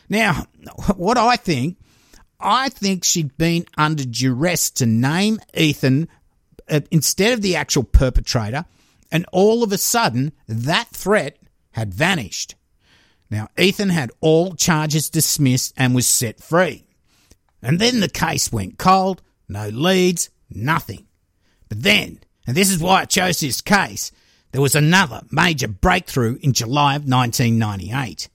Now, 0.09 0.47
what 0.97 1.19
I 1.19 1.37
think 1.37 1.79
I 2.39 2.69
think 2.69 3.05
she'd 3.05 3.37
been 3.39 3.67
under 3.79 4.05
duress 4.05 4.71
to 4.73 4.87
name 4.87 5.41
Ethan 5.55 6.09
uh, 6.69 6.81
instead 6.91 7.33
of 7.33 7.43
the 7.43 7.57
actual 7.57 7.85
perpetrator, 7.85 8.67
and 9.11 9.25
all 9.33 9.63
of 9.63 9.73
a 9.73 9.79
sudden, 9.79 10.33
that 10.49 10.89
threat 10.89 11.39
had 11.77 11.93
vanished. 11.93 12.55
Now, 13.31 13.49
Ethan 13.59 13.91
had 13.91 14.11
all 14.23 14.55
charges 14.55 15.11
dismissed 15.11 15.75
and 15.77 15.95
was 15.95 16.07
set 16.07 16.43
free. 16.43 16.87
And 17.63 17.79
then 17.79 18.01
the 18.01 18.09
case 18.09 18.51
went 18.51 18.79
cold, 18.79 19.21
no 19.47 19.69
leads, 19.69 20.31
nothing. 20.51 21.07
But 21.69 21.83
then, 21.83 22.21
and 22.47 22.57
this 22.57 22.71
is 22.71 22.79
why 22.79 23.03
I 23.03 23.05
chose 23.05 23.41
this 23.41 23.61
case, 23.61 24.11
there 24.53 24.63
was 24.63 24.75
another 24.75 25.23
major 25.31 25.69
breakthrough 25.69 26.39
in 26.41 26.55
July 26.55 26.97
of 26.97 27.07
1998. 27.07 28.31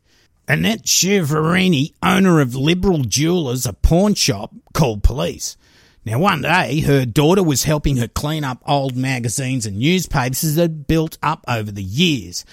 Annette 0.47 0.83
Chiaverini, 0.83 1.93
owner 2.03 2.41
of 2.41 2.53
Liberal 2.53 2.99
Jewelers, 2.99 3.65
a 3.65 3.73
pawn 3.73 4.13
shop, 4.13 4.53
called 4.73 5.01
police. 5.01 5.57
Now, 6.05 6.19
one 6.19 6.41
day, 6.41 6.81
her 6.81 7.05
daughter 7.05 7.41
was 7.41 7.63
helping 7.63 7.97
her 7.97 8.07
clean 8.07 8.43
up 8.43 8.61
old 8.67 8.95
magazines 8.95 9.65
and 9.65 9.77
newspapers 9.77 10.55
that 10.55 10.61
had 10.61 10.87
built 10.87 11.17
up 11.23 11.43
over 11.47 11.71
the 11.71 11.83
years. 11.83 12.45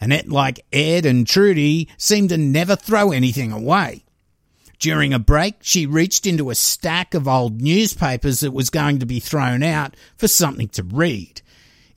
Annette, 0.00 0.28
like 0.28 0.64
Ed 0.72 1.06
and 1.06 1.26
Trudy, 1.26 1.88
seemed 1.96 2.28
to 2.30 2.38
never 2.38 2.76
throw 2.76 3.12
anything 3.12 3.52
away. 3.52 4.04
During 4.78 5.14
a 5.14 5.18
break, 5.18 5.56
she 5.62 5.86
reached 5.86 6.26
into 6.26 6.50
a 6.50 6.54
stack 6.54 7.14
of 7.14 7.26
old 7.26 7.62
newspapers 7.62 8.40
that 8.40 8.52
was 8.52 8.68
going 8.68 8.98
to 8.98 9.06
be 9.06 9.20
thrown 9.20 9.62
out 9.62 9.96
for 10.16 10.28
something 10.28 10.68
to 10.68 10.82
read. 10.82 11.40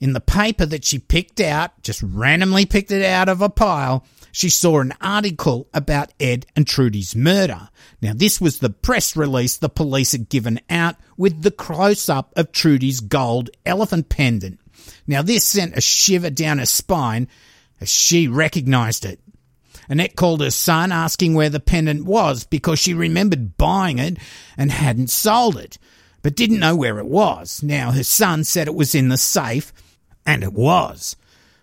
In 0.00 0.14
the 0.14 0.20
paper 0.20 0.64
that 0.64 0.84
she 0.86 0.98
picked 0.98 1.40
out, 1.40 1.82
just 1.82 2.02
randomly 2.02 2.64
picked 2.64 2.90
it 2.90 3.04
out 3.04 3.28
of 3.28 3.42
a 3.42 3.50
pile, 3.50 4.06
she 4.32 4.48
saw 4.48 4.80
an 4.80 4.94
article 5.00 5.68
about 5.74 6.12
Ed 6.18 6.46
and 6.56 6.66
Trudy's 6.66 7.14
murder. 7.14 7.68
Now, 8.00 8.12
this 8.14 8.40
was 8.40 8.58
the 8.58 8.70
press 8.70 9.14
release 9.14 9.56
the 9.56 9.68
police 9.68 10.12
had 10.12 10.30
given 10.30 10.60
out 10.70 10.96
with 11.18 11.42
the 11.42 11.50
close 11.50 12.08
up 12.08 12.32
of 12.36 12.52
Trudy's 12.52 13.00
gold 13.00 13.50
elephant 13.66 14.08
pendant. 14.08 14.58
Now, 15.06 15.20
this 15.20 15.44
sent 15.44 15.76
a 15.76 15.82
shiver 15.82 16.30
down 16.30 16.58
her 16.58 16.66
spine 16.66 17.28
as 17.80 17.88
she 17.88 18.28
recognised 18.28 19.04
it. 19.04 19.20
Annette 19.88 20.14
called 20.14 20.40
her 20.40 20.50
son 20.50 20.92
asking 20.92 21.34
where 21.34 21.50
the 21.50 21.58
pendant 21.58 22.04
was 22.04 22.44
because 22.44 22.78
she 22.78 22.94
remembered 22.94 23.56
buying 23.56 23.98
it 23.98 24.18
and 24.56 24.70
hadn't 24.70 25.10
sold 25.10 25.56
it, 25.56 25.78
but 26.22 26.36
didn't 26.36 26.60
know 26.60 26.76
where 26.76 26.98
it 26.98 27.06
was. 27.06 27.62
Now, 27.62 27.90
her 27.90 28.04
son 28.04 28.44
said 28.44 28.68
it 28.68 28.74
was 28.74 28.94
in 28.94 29.08
the 29.08 29.18
safe, 29.18 29.72
and 30.24 30.44
it 30.44 30.52
was. 30.52 31.16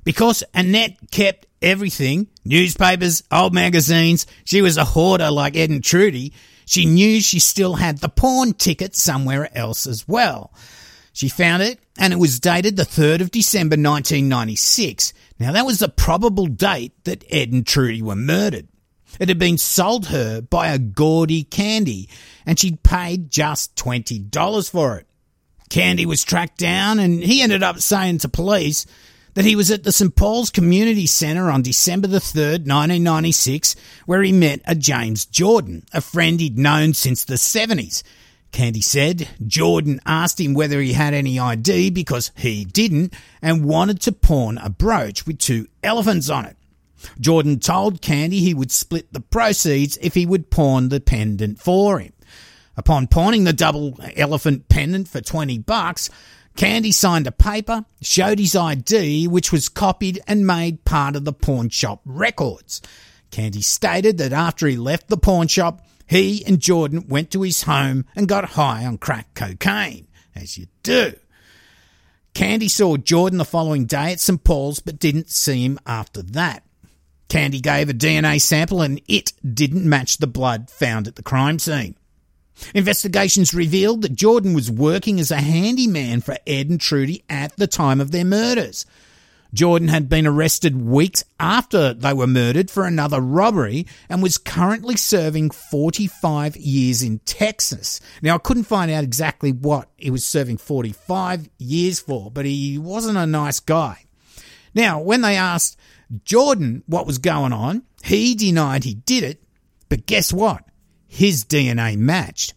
Because 0.04 0.44
Annette 0.54 0.98
kept 1.12 1.48
everything 1.62 2.28
newspapers, 2.44 3.24
old 3.32 3.54
magazines. 3.54 4.26
She 4.46 4.62
was 4.62 4.78
a 4.78 4.86
hoarder 4.86 5.32
like 5.32 5.56
Ed 5.56 5.70
and 5.70 5.84
Trudy. 5.84 6.34
She 6.66 6.86
knew 6.86 7.22
she 7.22 7.40
still 7.40 7.76
had 7.76 8.00
the 8.00 8.10
pawn 8.10 8.54
ticket 8.54 8.96
somewhere 8.96 9.50
else 9.58 9.88
as 9.88 10.08
well. 10.08 10.52
She 11.18 11.30
found 11.30 11.64
it 11.64 11.80
and 11.98 12.14
it 12.14 12.20
was 12.20 12.40
dated 12.40 12.76
the 12.76 12.84
3rd 12.84 13.22
of 13.22 13.32
December 13.32 13.74
1996. 13.74 15.14
Now 15.40 15.52
that 15.52 15.66
was 15.66 15.80
the 15.80 15.90
probable 15.90 16.46
date 16.46 16.94
that 17.06 17.24
Ed 17.32 17.52
and 17.52 17.66
Trudy 17.66 18.04
were 18.04 18.16
murdered. 18.16 18.68
It 19.20 19.28
had 19.28 19.40
been 19.40 19.58
sold 19.58 20.10
her 20.10 20.42
by 20.42 20.68
a 20.68 20.78
gaudy 20.78 21.44
Candy 21.44 22.08
and 22.46 22.60
she'd 22.60 22.84
paid 22.84 23.32
just 23.32 23.76
$20 23.78 24.70
for 24.70 25.00
it. 25.00 25.08
Candy 25.72 26.06
was 26.06 26.24
tracked 26.24 26.60
down 26.60 27.00
and 27.00 27.24
he 27.24 27.42
ended 27.42 27.64
up 27.64 27.80
saying 27.80 28.20
to 28.20 28.30
police 28.30 28.86
that 29.34 29.46
he 29.46 29.56
was 29.56 29.72
at 29.72 29.84
the 29.84 29.92
St. 29.92 30.16
Paul's 30.16 30.52
Community 30.52 31.08
Centre 31.08 31.50
on 31.50 31.64
December 31.64 32.06
the 32.06 32.20
3rd, 32.20 32.68
1996, 32.68 33.76
where 34.06 34.22
he 34.22 34.32
met 34.32 34.62
a 34.66 34.76
James 34.76 35.26
Jordan, 35.26 35.84
a 35.94 36.02
friend 36.02 36.40
he'd 36.40 36.60
known 36.60 36.94
since 36.94 37.26
the 37.26 37.36
70s. 37.36 38.04
Candy 38.52 38.82
said 38.82 39.28
Jordan 39.46 40.00
asked 40.06 40.40
him 40.40 40.54
whether 40.54 40.82
he 40.82 40.94
had 40.94 41.14
any 41.14 41.40
ID 41.40 41.92
because 41.92 42.32
he 42.36 42.66
didn't 42.66 43.14
and 43.42 43.66
wanted 43.66 44.02
to 44.02 44.12
pawn 44.12 44.58
a 44.58 44.70
brooch 44.70 45.26
with 45.26 45.38
two 45.38 45.68
elephants 45.84 46.30
on 46.30 46.46
it. 46.46 46.58
Jordan 47.20 47.60
told 47.60 48.02
Candy 48.02 48.40
he 48.40 48.54
would 48.54 48.72
split 48.72 49.12
the 49.14 49.20
proceeds 49.20 49.98
if 50.02 50.14
he 50.14 50.26
would 50.26 50.50
pawn 50.50 50.90
the 50.90 51.00
pendant 51.00 51.60
for 51.60 52.00
him. 52.00 52.14
Upon 52.76 53.08
pawning 53.08 53.44
the 53.44 53.54
double 53.54 54.00
elephant 54.16 54.70
pendant 54.70 55.08
for 55.08 55.22
20 55.22 55.60
bucks, 55.60 56.10
Candy 56.56 56.92
signed 56.92 57.28
a 57.28 57.32
paper, 57.32 57.86
showed 58.02 58.40
his 58.40 58.56
ID, 58.56 59.28
which 59.28 59.52
was 59.52 59.70
copied 59.70 60.20
and 60.28 60.48
made 60.48 60.86
part 60.86 61.16
of 61.16 61.24
the 61.24 61.34
pawn 61.34 61.70
shop 61.70 62.02
records. 62.06 62.82
Candy 63.30 63.62
stated 63.62 64.18
that 64.18 64.34
after 64.34 64.68
he 64.68 64.78
left 64.78 65.08
the 65.08 65.18
pawn 65.18 65.48
shop, 65.48 65.86
he 66.08 66.44
and 66.46 66.60
Jordan 66.60 67.08
went 67.08 67.32
to 67.32 67.42
his 67.42 67.64
home 67.64 68.06
and 68.16 68.28
got 68.28 68.46
high 68.52 68.86
on 68.86 68.98
crack 68.98 69.34
cocaine, 69.34 70.08
as 70.36 70.58
you 70.58 70.68
do. 70.84 71.14
Candy 72.34 72.70
saw 72.70 72.98
Jordan 72.98 73.40
the 73.40 73.46
following 73.46 73.86
day 73.86 74.12
at 74.12 74.20
St. 74.20 74.44
Paul's 74.44 74.80
but 74.80 75.00
didn't 75.00 75.30
see 75.30 75.64
him 75.64 75.80
after 75.86 76.22
that. 76.22 76.64
Candy 77.30 77.60
gave 77.60 77.90
a 77.90 77.94
DNA 77.94 78.40
sample 78.40 78.82
and 78.82 79.02
it 79.08 79.34
didn't 79.44 79.86
match 79.86 80.18
the 80.18 80.28
blood 80.28 80.70
found 80.70 81.08
at 81.08 81.16
the 81.16 81.24
crime 81.24 81.60
scene. 81.60 81.96
Investigations 82.74 83.54
revealed 83.54 84.02
that 84.02 84.16
Jordan 84.16 84.54
was 84.54 84.72
working 84.72 85.20
as 85.20 85.30
a 85.30 85.38
handyman 85.38 86.22
for 86.22 86.38
Ed 86.48 86.70
and 86.70 86.80
Trudy 86.80 87.24
at 87.30 87.56
the 87.58 87.68
time 87.68 88.00
of 88.00 88.12
their 88.12 88.26
murders. 88.26 88.86
Jordan 89.54 89.88
had 89.88 90.10
been 90.10 90.28
arrested 90.28 90.82
weeks 90.82 91.24
after 91.40 91.94
they 91.94 92.14
were 92.14 92.28
murdered 92.28 92.70
for 92.70 92.86
another 92.86 93.22
robbery 93.22 93.88
and 94.10 94.22
was 94.22 94.38
currently 94.38 94.96
serving 94.98 95.52
45 95.52 96.58
years 96.58 97.02
in 97.02 97.20
Texas. 97.20 98.00
Now, 98.22 98.36
I 98.36 98.40
couldn't 98.40 98.64
find 98.64 98.92
out 98.92 99.04
exactly 99.04 99.52
what 99.52 99.90
he 99.98 100.12
was 100.12 100.26
serving 100.26 100.58
45 100.58 101.50
years 101.58 102.00
for, 102.00 102.30
but 102.32 102.46
he 102.46 102.78
wasn't 102.78 103.18
a 103.18 103.26
nice 103.26 103.60
guy. 103.60 104.06
Now, 104.74 105.00
when 105.00 105.22
they 105.22 105.36
asked 105.36 105.78
Jordan 106.24 106.84
what 106.86 107.08
was 107.08 107.18
going 107.18 107.54
on, 107.54 107.84
he 108.04 108.36
denied 108.36 108.84
he 108.84 108.94
did 108.94 109.24
it, 109.24 109.44
but 109.90 110.06
guess 110.06 110.32
what? 110.32 110.64
His 111.08 111.44
DNA 111.46 111.98
matched. 111.98 112.54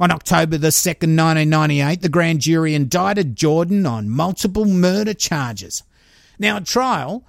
On 0.00 0.10
October 0.10 0.56
the 0.56 0.68
2nd, 0.68 1.16
1998, 1.16 2.00
the 2.00 2.08
grand 2.08 2.40
jury 2.40 2.74
indicted 2.74 3.36
Jordan 3.36 3.84
on 3.84 4.08
multiple 4.08 4.64
murder 4.64 5.14
charges. 5.14 5.82
Now, 6.38 6.56
at 6.56 6.66
trial, 6.66 7.24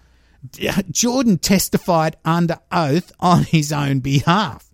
Jordan 0.91 1.38
testified 1.38 2.17
under 2.24 2.59
oath 2.71 3.12
on 3.19 3.43
his 3.43 3.71
own 3.71 4.00
behalf. 4.00 4.69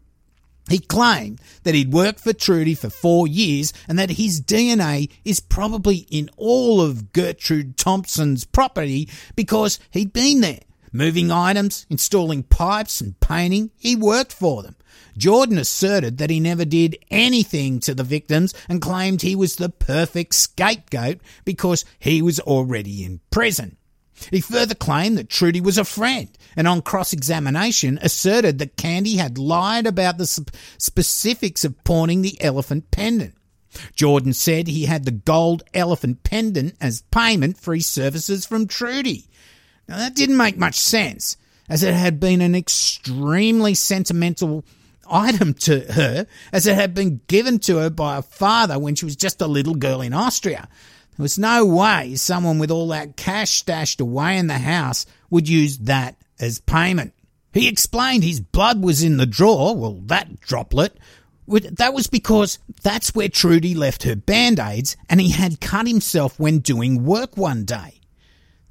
He 0.69 0.79
claimed 0.79 1.41
that 1.63 1.75
he'd 1.75 1.91
worked 1.91 2.19
for 2.19 2.33
Trudy 2.33 2.75
for 2.75 2.89
four 2.89 3.27
years 3.27 3.73
and 3.87 3.99
that 3.99 4.11
his 4.11 4.41
DNA 4.41 5.09
is 5.25 5.39
probably 5.39 6.07
in 6.09 6.29
all 6.37 6.79
of 6.79 7.11
Gertrude 7.11 7.77
Thompson's 7.77 8.45
property 8.45 9.09
because 9.35 9.79
he'd 9.89 10.13
been 10.13 10.41
there. 10.41 10.59
Moving 10.93 11.31
items, 11.31 11.85
installing 11.89 12.43
pipes 12.43 13.01
and 13.01 13.19
painting, 13.19 13.71
he 13.77 13.95
worked 13.95 14.33
for 14.33 14.61
them. 14.61 14.75
Jordan 15.17 15.57
asserted 15.57 16.17
that 16.17 16.29
he 16.29 16.39
never 16.39 16.65
did 16.65 16.97
anything 17.09 17.79
to 17.81 17.93
the 17.93 18.03
victims 18.03 18.53
and 18.69 18.81
claimed 18.81 19.21
he 19.21 19.35
was 19.35 19.55
the 19.55 19.69
perfect 19.69 20.35
scapegoat 20.35 21.19
because 21.43 21.85
he 21.99 22.21
was 22.21 22.39
already 22.41 23.03
in 23.03 23.19
prison. 23.29 23.77
He 24.29 24.41
further 24.41 24.75
claimed 24.75 25.17
that 25.17 25.29
Trudy 25.29 25.61
was 25.61 25.77
a 25.77 25.85
friend 25.85 26.29
and 26.55 26.67
on 26.67 26.81
cross 26.81 27.13
examination 27.13 27.99
asserted 28.01 28.59
that 28.59 28.77
Candy 28.77 29.17
had 29.17 29.37
lied 29.37 29.87
about 29.87 30.17
the 30.17 30.27
specifics 30.77 31.63
of 31.63 31.83
pawning 31.83 32.21
the 32.21 32.39
elephant 32.41 32.91
pendant. 32.91 33.35
Jordan 33.95 34.33
said 34.33 34.67
he 34.67 34.85
had 34.85 35.05
the 35.05 35.11
gold 35.11 35.63
elephant 35.73 36.23
pendant 36.23 36.75
as 36.81 37.03
payment 37.03 37.57
for 37.57 37.73
his 37.73 37.87
services 37.87 38.45
from 38.45 38.67
Trudy. 38.67 39.27
Now 39.87 39.97
that 39.97 40.15
didn't 40.15 40.37
make 40.37 40.57
much 40.57 40.75
sense, 40.75 41.37
as 41.69 41.83
it 41.83 41.93
had 41.93 42.19
been 42.19 42.41
an 42.41 42.53
extremely 42.53 43.73
sentimental 43.73 44.65
item 45.09 45.53
to 45.53 45.79
her, 45.91 46.27
as 46.51 46.67
it 46.67 46.75
had 46.75 46.93
been 46.93 47.21
given 47.27 47.59
to 47.59 47.77
her 47.77 47.89
by 47.89 48.15
her 48.15 48.21
father 48.21 48.77
when 48.77 48.95
she 48.95 49.05
was 49.05 49.15
just 49.15 49.41
a 49.41 49.47
little 49.47 49.75
girl 49.75 50.01
in 50.01 50.13
Austria. 50.13 50.67
Was 51.21 51.37
no 51.37 51.67
way 51.67 52.15
someone 52.15 52.57
with 52.57 52.71
all 52.71 52.87
that 52.87 53.15
cash 53.15 53.51
stashed 53.51 54.01
away 54.01 54.39
in 54.39 54.47
the 54.47 54.57
house 54.57 55.05
would 55.29 55.47
use 55.47 55.77
that 55.77 56.15
as 56.39 56.57
payment. 56.57 57.13
He 57.53 57.67
explained 57.67 58.23
his 58.23 58.39
blood 58.39 58.81
was 58.83 59.03
in 59.03 59.17
the 59.17 59.27
drawer, 59.27 59.75
well, 59.75 60.01
that 60.07 60.39
droplet. 60.39 60.97
That 61.47 61.93
was 61.93 62.07
because 62.07 62.57
that's 62.81 63.13
where 63.13 63.29
Trudy 63.29 63.75
left 63.75 64.01
her 64.01 64.15
band 64.15 64.59
aids 64.59 64.97
and 65.07 65.21
he 65.21 65.29
had 65.29 65.61
cut 65.61 65.85
himself 65.85 66.39
when 66.39 66.57
doing 66.57 67.05
work 67.05 67.37
one 67.37 67.65
day. 67.65 68.01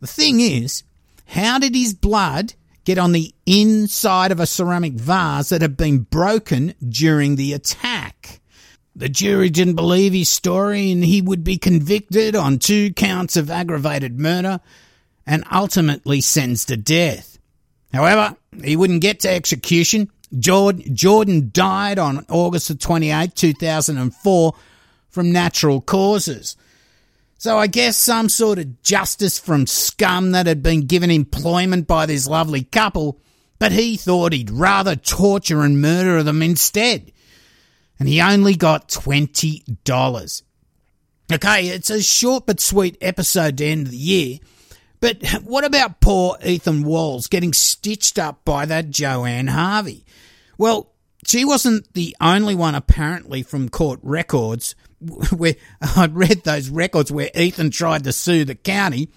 The 0.01 0.09
thing 0.09 0.41
is, 0.41 0.83
how 1.27 1.61
did 1.61 1.77
his 1.77 1.95
blood 1.95 2.55
get 2.85 2.99
on 2.99 3.13
the 3.13 3.33
inside 3.47 4.33
of 4.33 4.41
a 4.41 4.47
ceramic 4.47 4.95
vase 4.95 5.51
that 5.51 5.63
had 5.63 5.77
been 5.77 6.01
broken 6.01 6.75
during 6.89 7.37
the 7.37 7.53
attack? 7.53 8.40
The 8.97 9.09
jury 9.09 9.51
didn't 9.51 9.77
believe 9.77 10.13
his 10.13 10.29
story 10.29 10.91
and 10.91 11.05
he 11.05 11.23
would 11.23 11.45
be 11.45 11.57
convicted 11.57 12.35
on 12.35 12.59
two 12.59 12.93
counts 12.93 13.37
of 13.37 13.51
aggravated 13.51 14.19
murder 14.19 14.61
and 15.27 15.45
ultimately 15.53 16.21
sentenced 16.21 16.69
to 16.69 16.77
death. 16.77 17.39
However, 17.93 18.37
he 18.63 18.77
wouldn't 18.77 19.01
get 19.01 19.21
to 19.21 19.31
execution. 19.31 20.11
Jordan 20.39 21.51
died 21.53 21.99
on 21.99 22.27
August 22.29 22.81
28, 22.81 23.35
2004 23.35 24.55
from 25.09 25.33
natural 25.33 25.81
causes. 25.81 26.57
So 27.39 27.59
I 27.59 27.69
guess 27.69 27.97
some 27.97 28.29
sort 28.29 28.59
of 28.59 28.83
justice 28.83 29.39
from 29.39 29.67
scum 29.67 30.33
that 30.33 30.47
had 30.47 30.63
been 30.63 30.87
given 30.87 31.11
employment 31.11 31.87
by 31.87 32.07
this 32.07 32.27
lovely 32.27 32.65
couple, 32.65 33.19
but 33.59 33.73
he 33.73 33.97
thought 33.97 34.33
he'd 34.33 34.51
rather 34.51 34.95
torture 34.95 35.63
and 35.63 35.81
murder 35.81 36.23
them 36.23 36.43
instead 36.43 37.13
and 38.01 38.09
he 38.09 38.21
only 38.21 38.57
got 38.57 38.89
$20. 38.89 40.43
Okay, 41.33 41.69
it's 41.69 41.91
a 41.91 42.03
short 42.03 42.47
but 42.47 42.59
sweet 42.59 42.97
episode 43.01 43.59
to 43.59 43.67
end 43.67 43.87
of 43.87 43.93
the 43.93 43.97
year. 43.97 44.39
But 45.01 45.25
what 45.45 45.65
about 45.65 46.01
poor 46.01 46.37
Ethan 46.45 46.83
Walls 46.83 47.29
getting 47.29 47.53
stitched 47.53 48.19
up 48.19 48.45
by 48.45 48.65
that 48.65 48.91
Joanne 48.91 49.47
Harvey? 49.47 50.05
Well, 50.59 50.91
she 51.27 51.45
wasn't 51.45 51.93
the 51.95 52.17
only 52.21 52.55
one 52.55 52.75
apparently 52.75 53.43
from 53.43 53.69
court 53.69 54.01
records 54.03 54.75
where 55.37 55.55
I'd 55.81 56.17
read 56.17 56.43
those 56.43 56.71
records 56.71 57.13
where 57.13 57.31
Ethan 57.35 57.71
tried 57.71 58.05
to 58.05 58.13
sue 58.13 58.45
the 58.45 58.55
county, 58.55 59.11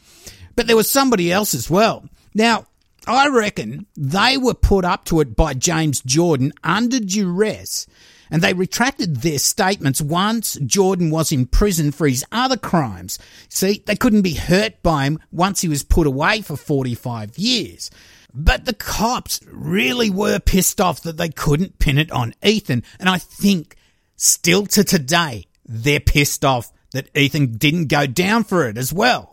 but 0.55 0.67
there 0.67 0.75
was 0.75 0.91
somebody 0.91 1.31
else 1.31 1.55
as 1.55 1.69
well. 1.69 2.07
Now, 2.35 2.67
I 3.07 3.27
reckon 3.29 3.87
they 3.97 4.37
were 4.37 4.53
put 4.53 4.85
up 4.85 5.05
to 5.05 5.21
it 5.21 5.35
by 5.35 5.53
James 5.53 6.01
Jordan 6.01 6.53
under 6.63 6.99
duress 6.99 7.87
and 8.29 8.41
they 8.41 8.53
retracted 8.53 9.17
their 9.17 9.39
statements 9.39 10.01
once 10.01 10.55
Jordan 10.65 11.09
was 11.09 11.31
in 11.31 11.45
prison 11.45 11.91
for 11.91 12.07
his 12.07 12.25
other 12.31 12.57
crimes. 12.57 13.19
See, 13.49 13.83
they 13.85 13.95
couldn't 13.95 14.21
be 14.21 14.33
hurt 14.33 14.81
by 14.83 15.05
him 15.05 15.19
once 15.31 15.61
he 15.61 15.67
was 15.67 15.83
put 15.83 16.07
away 16.07 16.41
for 16.41 16.57
45 16.57 17.37
years. 17.37 17.91
But 18.33 18.65
the 18.65 18.73
cops 18.73 19.39
really 19.45 20.09
were 20.09 20.39
pissed 20.39 20.81
off 20.81 21.01
that 21.03 21.17
they 21.17 21.29
couldn't 21.29 21.79
pin 21.79 21.97
it 21.97 22.11
on 22.11 22.33
Ethan, 22.43 22.83
and 22.99 23.07
I 23.07 23.19
think 23.19 23.75
still 24.15 24.65
to 24.67 24.83
today, 24.83 25.45
they're 25.65 25.99
pissed 25.99 26.43
off 26.43 26.71
that 26.93 27.09
Ethan 27.15 27.57
didn't 27.57 27.87
go 27.87 28.07
down 28.07 28.43
for 28.43 28.67
it 28.67 28.77
as 28.77 28.91
well. 28.91 29.32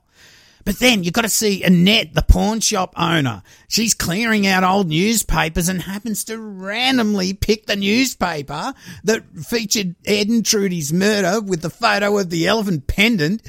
But 0.64 0.78
then 0.78 1.04
you've 1.04 1.14
got 1.14 1.22
to 1.22 1.28
see 1.28 1.62
Annette, 1.62 2.14
the 2.14 2.22
pawn 2.22 2.60
shop 2.60 2.92
owner. 2.96 3.42
She's 3.68 3.94
clearing 3.94 4.46
out 4.46 4.64
old 4.64 4.88
newspapers 4.88 5.68
and 5.68 5.82
happens 5.82 6.24
to 6.24 6.38
randomly 6.38 7.32
pick 7.32 7.66
the 7.66 7.76
newspaper 7.76 8.74
that 9.04 9.24
featured 9.36 9.96
Ed 10.04 10.28
and 10.28 10.44
Trudy's 10.44 10.92
murder 10.92 11.40
with 11.40 11.62
the 11.62 11.70
photo 11.70 12.18
of 12.18 12.30
the 12.30 12.46
elephant 12.46 12.86
pendant. 12.86 13.42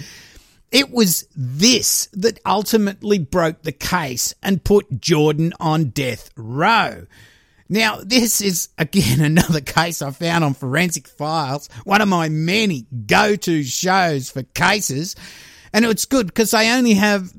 It 0.72 0.90
was 0.90 1.28
this 1.36 2.08
that 2.14 2.40
ultimately 2.46 3.20
broke 3.20 3.64
the 3.64 3.74
case 3.74 4.34
and 4.42 4.64
put 4.64 5.02
Jordan 5.02 5.54
on 5.60 5.90
death 5.90 6.32
row. 6.38 7.08
Now, 7.68 8.02
this 8.04 8.42
is 8.42 8.70
again 8.78 9.22
another 9.24 9.62
case 9.62 10.02
I 10.02 10.12
found 10.12 10.44
on 10.44 10.54
Forensic 10.54 11.08
Files, 11.08 11.70
one 11.84 12.02
of 12.02 12.08
my 12.08 12.30
many 12.30 12.86
go 13.06 13.36
to 13.36 13.64
shows 13.64 14.30
for 14.30 14.44
cases. 14.44 15.16
And 15.74 15.86
it's 15.86 16.06
good 16.06 16.28
because 16.28 16.54
I 16.54 16.78
only 16.78 16.94
have 16.94 17.32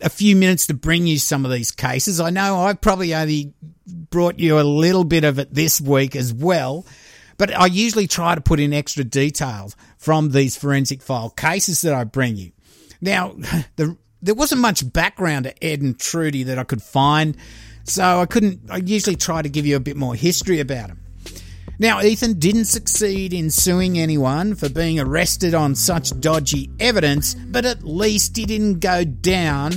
a 0.00 0.08
few 0.08 0.36
minutes 0.36 0.66
to 0.66 0.74
bring 0.74 1.06
you 1.06 1.18
some 1.18 1.44
of 1.44 1.50
these 1.50 1.70
cases. 1.70 2.20
I 2.20 2.30
know 2.30 2.60
I've 2.60 2.80
probably 2.80 3.14
only 3.14 3.52
brought 3.86 4.38
you 4.38 4.60
a 4.60 4.62
little 4.62 5.04
bit 5.04 5.24
of 5.24 5.38
it 5.38 5.52
this 5.52 5.80
week 5.80 6.14
as 6.14 6.32
well, 6.32 6.86
but 7.36 7.54
I 7.54 7.66
usually 7.66 8.06
try 8.06 8.34
to 8.34 8.40
put 8.40 8.60
in 8.60 8.72
extra 8.72 9.04
details 9.04 9.76
from 9.96 10.30
these 10.30 10.56
forensic 10.56 11.02
file 11.02 11.30
cases 11.30 11.82
that 11.82 11.94
I 11.94 12.04
bring 12.04 12.36
you. 12.36 12.52
Now, 13.00 13.32
the, 13.76 13.96
there 14.22 14.34
wasn't 14.34 14.60
much 14.60 14.90
background 14.92 15.44
to 15.44 15.64
Ed 15.64 15.80
and 15.80 15.98
Trudy 15.98 16.44
that 16.44 16.58
I 16.58 16.64
could 16.64 16.82
find, 16.82 17.36
so 17.84 18.20
I 18.20 18.26
couldn't, 18.26 18.70
I 18.70 18.78
usually 18.78 19.16
try 19.16 19.42
to 19.42 19.48
give 19.48 19.66
you 19.66 19.76
a 19.76 19.80
bit 19.80 19.96
more 19.96 20.14
history 20.14 20.60
about 20.60 20.88
them. 20.88 21.00
Now, 21.80 22.02
Ethan 22.02 22.40
didn't 22.40 22.64
succeed 22.64 23.32
in 23.32 23.50
suing 23.50 23.98
anyone 23.98 24.56
for 24.56 24.68
being 24.68 24.98
arrested 24.98 25.54
on 25.54 25.76
such 25.76 26.18
dodgy 26.18 26.70
evidence, 26.80 27.34
but 27.34 27.64
at 27.64 27.84
least 27.84 28.36
he 28.36 28.46
didn't 28.46 28.80
go 28.80 29.04
down 29.04 29.72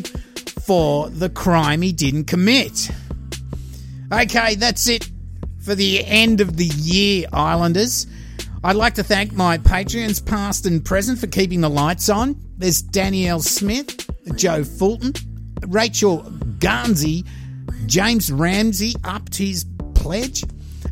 for 0.66 1.10
the 1.10 1.30
crime 1.30 1.84
he 1.84 1.92
didn't 1.92 2.26
commit. 2.26 2.90
Okay, 4.12 4.56
that's 4.56 4.88
it 4.88 5.10
for 5.64 5.76
the 5.76 6.04
end 6.04 6.42
of 6.42 6.58
the 6.58 6.66
year, 6.66 7.28
Islanders. 7.32 8.08
I'd 8.64 8.76
like 8.76 8.96
to 8.96 9.04
thank 9.04 9.34
my 9.34 9.60
Patreons, 9.60 10.26
past 10.26 10.66
and 10.66 10.84
present, 10.84 11.20
for 11.20 11.28
keeping 11.28 11.62
the 11.62 11.70
lights 11.70 12.10
on. 12.10 12.36
There's 12.58 12.82
Danielle 12.82 13.42
Smith, 13.42 14.10
Joe 14.36 14.64
Fulton, 14.64 15.14
Rachel 15.68 16.24
Garnsey, 16.58 17.28
James 17.86 18.32
Ramsey 18.32 18.96
upped 19.04 19.36
his 19.36 19.66
pledge. 19.94 20.44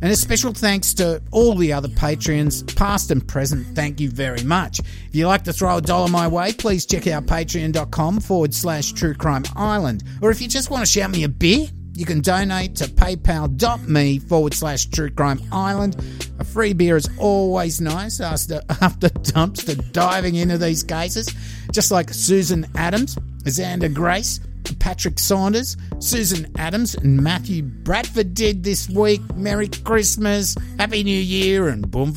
And 0.02 0.12
a 0.12 0.16
special 0.16 0.54
thanks 0.54 0.94
to 0.96 1.22
all 1.32 1.56
the 1.56 1.74
other 1.74 1.90
Patreons, 1.90 2.76
past 2.76 3.12
and 3.12 3.28
present. 3.28 3.76
Thank 3.76 4.00
you 4.00 4.10
very 4.10 4.44
much. 4.44 4.80
If 4.80 5.10
you'd 5.12 5.28
like 5.28 5.44
to 5.44 5.54
throw 5.54 5.78
a 5.78 5.82
dollar 5.82 6.08
my 6.08 6.28
way, 6.28 6.54
please 6.54 6.86
check 6.86 7.08
out 7.08 7.26
patreon.com 7.26 8.22
forward 8.22 8.54
slash 8.54 8.94
true 8.94 9.14
crime 9.14 9.44
island. 9.56 10.04
Or 10.22 10.32
if 10.32 10.42
you 10.42 10.48
just 10.48 10.72
want 10.72 10.86
to 10.86 10.92
shout 10.92 11.12
me 11.12 11.24
a 11.24 11.30
beer, 11.30 11.68
you 12.00 12.06
can 12.06 12.22
donate 12.22 12.78
to 12.78 12.86
paypal.me 12.86 14.20
forward 14.20 14.54
slash 14.54 14.86
true 14.86 15.10
crime 15.10 15.42
island. 15.52 15.98
A 16.40 16.46
free 16.46 16.72
beer 16.72 16.96
is 16.96 17.10
always 17.18 17.82
nice 17.82 18.22
after, 18.22 18.62
after 18.82 19.10
dumpster 19.10 19.92
diving 19.92 20.36
into 20.36 20.58
these 20.58 20.82
cases, 20.82 21.28
just 21.74 21.92
like 21.92 22.14
Susan 22.14 22.66
Adams, 22.76 23.18
Xander 23.44 23.94
Grace, 23.94 24.40
Patrick 24.80 25.20
Saunders, 25.20 25.78
Susan 26.00 26.52
Adams, 26.58 26.96
and 26.96 27.22
Matthew 27.22 27.63
Bradford 27.63 28.34
did 28.34 28.63
this 28.63 28.89
week. 28.89 29.22
Merry 29.36 29.68
Christmas, 29.68 30.56
Happy 30.78 31.04
New 31.04 31.12
Year, 31.20 31.68
and 31.70 31.89
Boom 31.89 32.12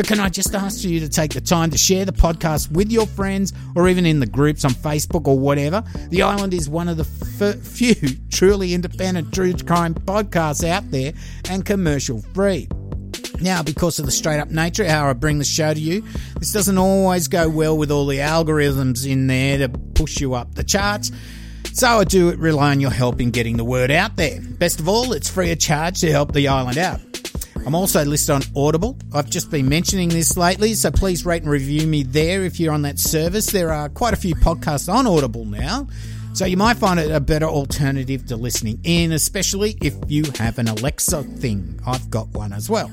But 0.00 0.06
can 0.06 0.18
I 0.18 0.28
just 0.28 0.54
ask 0.54 0.82
you 0.84 1.00
to 1.00 1.08
take 1.08 1.34
the 1.34 1.40
time 1.40 1.70
to 1.70 1.78
share 1.78 2.04
the 2.04 2.12
podcast 2.12 2.72
with 2.72 2.90
your 2.90 3.06
friends 3.06 3.52
or 3.76 3.88
even 3.88 4.06
in 4.06 4.20
the 4.20 4.26
groups 4.26 4.64
on 4.64 4.70
Facebook 4.70 5.28
or 5.28 5.38
whatever? 5.38 5.84
The 6.08 6.22
Island 6.22 6.54
is 6.54 6.68
one 6.68 6.88
of 6.88 6.96
the 6.96 7.04
few 7.04 7.94
truly 8.30 8.74
independent 8.74 9.32
true 9.32 9.54
crime 9.54 9.94
podcasts 9.94 10.66
out 10.66 10.90
there 10.90 11.12
and 11.50 11.64
commercial 11.64 12.22
free. 12.34 12.68
Now, 13.40 13.62
because 13.62 13.98
of 13.98 14.06
the 14.06 14.12
straight 14.12 14.38
up 14.38 14.50
nature 14.50 14.86
how 14.86 15.08
I 15.08 15.12
bring 15.14 15.38
the 15.38 15.44
show 15.44 15.72
to 15.72 15.80
you, 15.80 16.04
this 16.38 16.52
doesn't 16.52 16.78
always 16.78 17.28
go 17.28 17.48
well 17.48 17.76
with 17.76 17.90
all 17.90 18.06
the 18.06 18.18
algorithms 18.18 19.10
in 19.10 19.26
there 19.26 19.58
to 19.58 19.68
push 19.68 20.20
you 20.20 20.34
up 20.34 20.54
the 20.54 20.64
charts. 20.64 21.10
So 21.72 21.86
I 21.86 22.04
do 22.04 22.34
rely 22.36 22.72
on 22.72 22.80
your 22.80 22.90
help 22.90 23.20
in 23.20 23.30
getting 23.30 23.56
the 23.56 23.64
word 23.64 23.90
out 23.90 24.16
there. 24.16 24.40
Best 24.40 24.80
of 24.80 24.88
all, 24.88 25.12
it's 25.12 25.30
free 25.30 25.52
of 25.52 25.58
charge 25.58 26.00
to 26.00 26.10
help 26.10 26.32
the 26.32 26.48
island 26.48 26.78
out. 26.78 27.00
I'm 27.66 27.74
also 27.74 28.04
listed 28.04 28.34
on 28.34 28.42
Audible. 28.56 28.96
I've 29.14 29.28
just 29.28 29.50
been 29.50 29.68
mentioning 29.68 30.08
this 30.08 30.36
lately, 30.36 30.74
so 30.74 30.90
please 30.90 31.26
rate 31.26 31.42
and 31.42 31.50
review 31.50 31.86
me 31.86 32.02
there 32.02 32.44
if 32.44 32.58
you're 32.58 32.72
on 32.72 32.82
that 32.82 32.98
service. 32.98 33.46
There 33.46 33.72
are 33.72 33.88
quite 33.88 34.14
a 34.14 34.16
few 34.16 34.34
podcasts 34.34 34.92
on 34.92 35.06
Audible 35.06 35.44
now, 35.44 35.86
so 36.32 36.46
you 36.46 36.56
might 36.56 36.78
find 36.78 36.98
it 36.98 37.10
a 37.10 37.20
better 37.20 37.46
alternative 37.46 38.26
to 38.26 38.36
listening 38.36 38.80
in, 38.84 39.12
especially 39.12 39.76
if 39.82 39.94
you 40.08 40.24
have 40.38 40.58
an 40.58 40.68
Alexa 40.68 41.22
thing. 41.22 41.78
I've 41.86 42.10
got 42.10 42.28
one 42.28 42.52
as 42.52 42.70
well. 42.70 42.90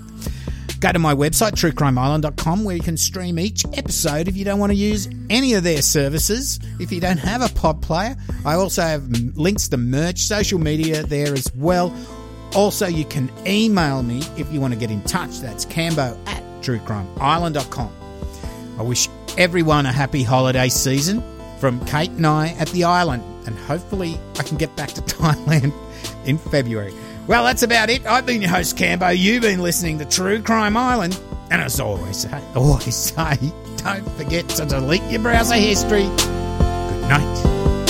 Go 0.80 0.92
to 0.92 1.00
my 1.00 1.16
website, 1.16 1.54
truecrimeisland.com, 1.54 2.64
where 2.64 2.76
you 2.76 2.82
can 2.82 2.98
stream 2.98 3.40
each 3.40 3.66
episode 3.74 4.28
if 4.28 4.38
you 4.38 4.46
don't 4.46 4.60
want 4.60 4.72
to 4.72 4.78
use 4.78 5.10
any 5.30 5.56
of 5.56 5.64
their 5.64 5.82
services. 5.82 6.60
If 6.80 6.92
you 6.92 7.02
don't 7.02 7.18
have 7.18 7.42
a 7.42 7.50
pod 7.54 7.82
player, 7.82 8.16
I 8.46 8.54
also 8.54 8.84
have 8.84 9.10
links 9.36 9.68
to 9.70 9.78
merch, 9.78 10.20
social 10.20 10.60
media 10.60 11.02
there 11.04 11.34
as 11.34 11.52
well. 11.56 11.96
Also, 12.56 12.86
you 12.86 13.06
can 13.06 13.32
email 13.46 14.04
me 14.04 14.22
if 14.38 14.52
you 14.54 14.62
want 14.62 14.74
to 14.74 14.80
get 14.80 14.92
in 14.92 15.02
touch. 15.04 15.40
That's 15.40 15.66
cambo 15.66 16.18
at 16.28 16.44
truecrimeisland.com. 16.62 17.92
I 18.80 18.84
wish 18.84 19.10
everyone 19.38 19.88
a 19.88 19.92
happy 19.92 20.22
holiday 20.22 20.70
season 20.70 21.24
from 21.60 21.84
Kate 21.88 22.12
and 22.12 22.26
I 22.28 22.50
at 22.60 22.68
the 22.70 22.84
island, 22.84 23.24
and 23.48 23.58
hopefully 23.58 24.20
I 24.38 24.44
can 24.44 24.58
get 24.58 24.76
back 24.76 24.90
to 24.90 25.02
Thailand 25.14 25.74
in 26.26 26.38
February. 26.38 26.94
Well, 27.28 27.44
that's 27.44 27.64
about 27.64 27.90
it. 27.90 28.06
I've 28.06 28.26
been 28.26 28.42
your 28.42 28.52
host, 28.52 28.78
Cambo. 28.78 29.16
You've 29.16 29.42
been 29.42 29.62
listening 29.62 30.00
to 30.00 30.06
True 30.06 30.42
Crime 30.42 30.78
Island. 30.78 31.20
And 31.52 31.62
as 31.62 31.80
always 31.80 32.18
say, 32.18 32.42
always 32.56 32.96
say, 32.96 33.38
don't 33.78 34.10
forget 34.12 34.48
to 34.50 34.66
delete 34.66 35.04
your 35.04 35.22
browser 35.22 35.56
history. 35.56 36.04
Good 36.04 37.10
night. 37.10 37.44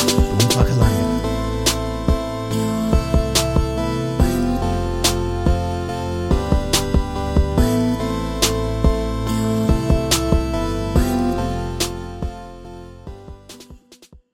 Boom, 0.08 1.17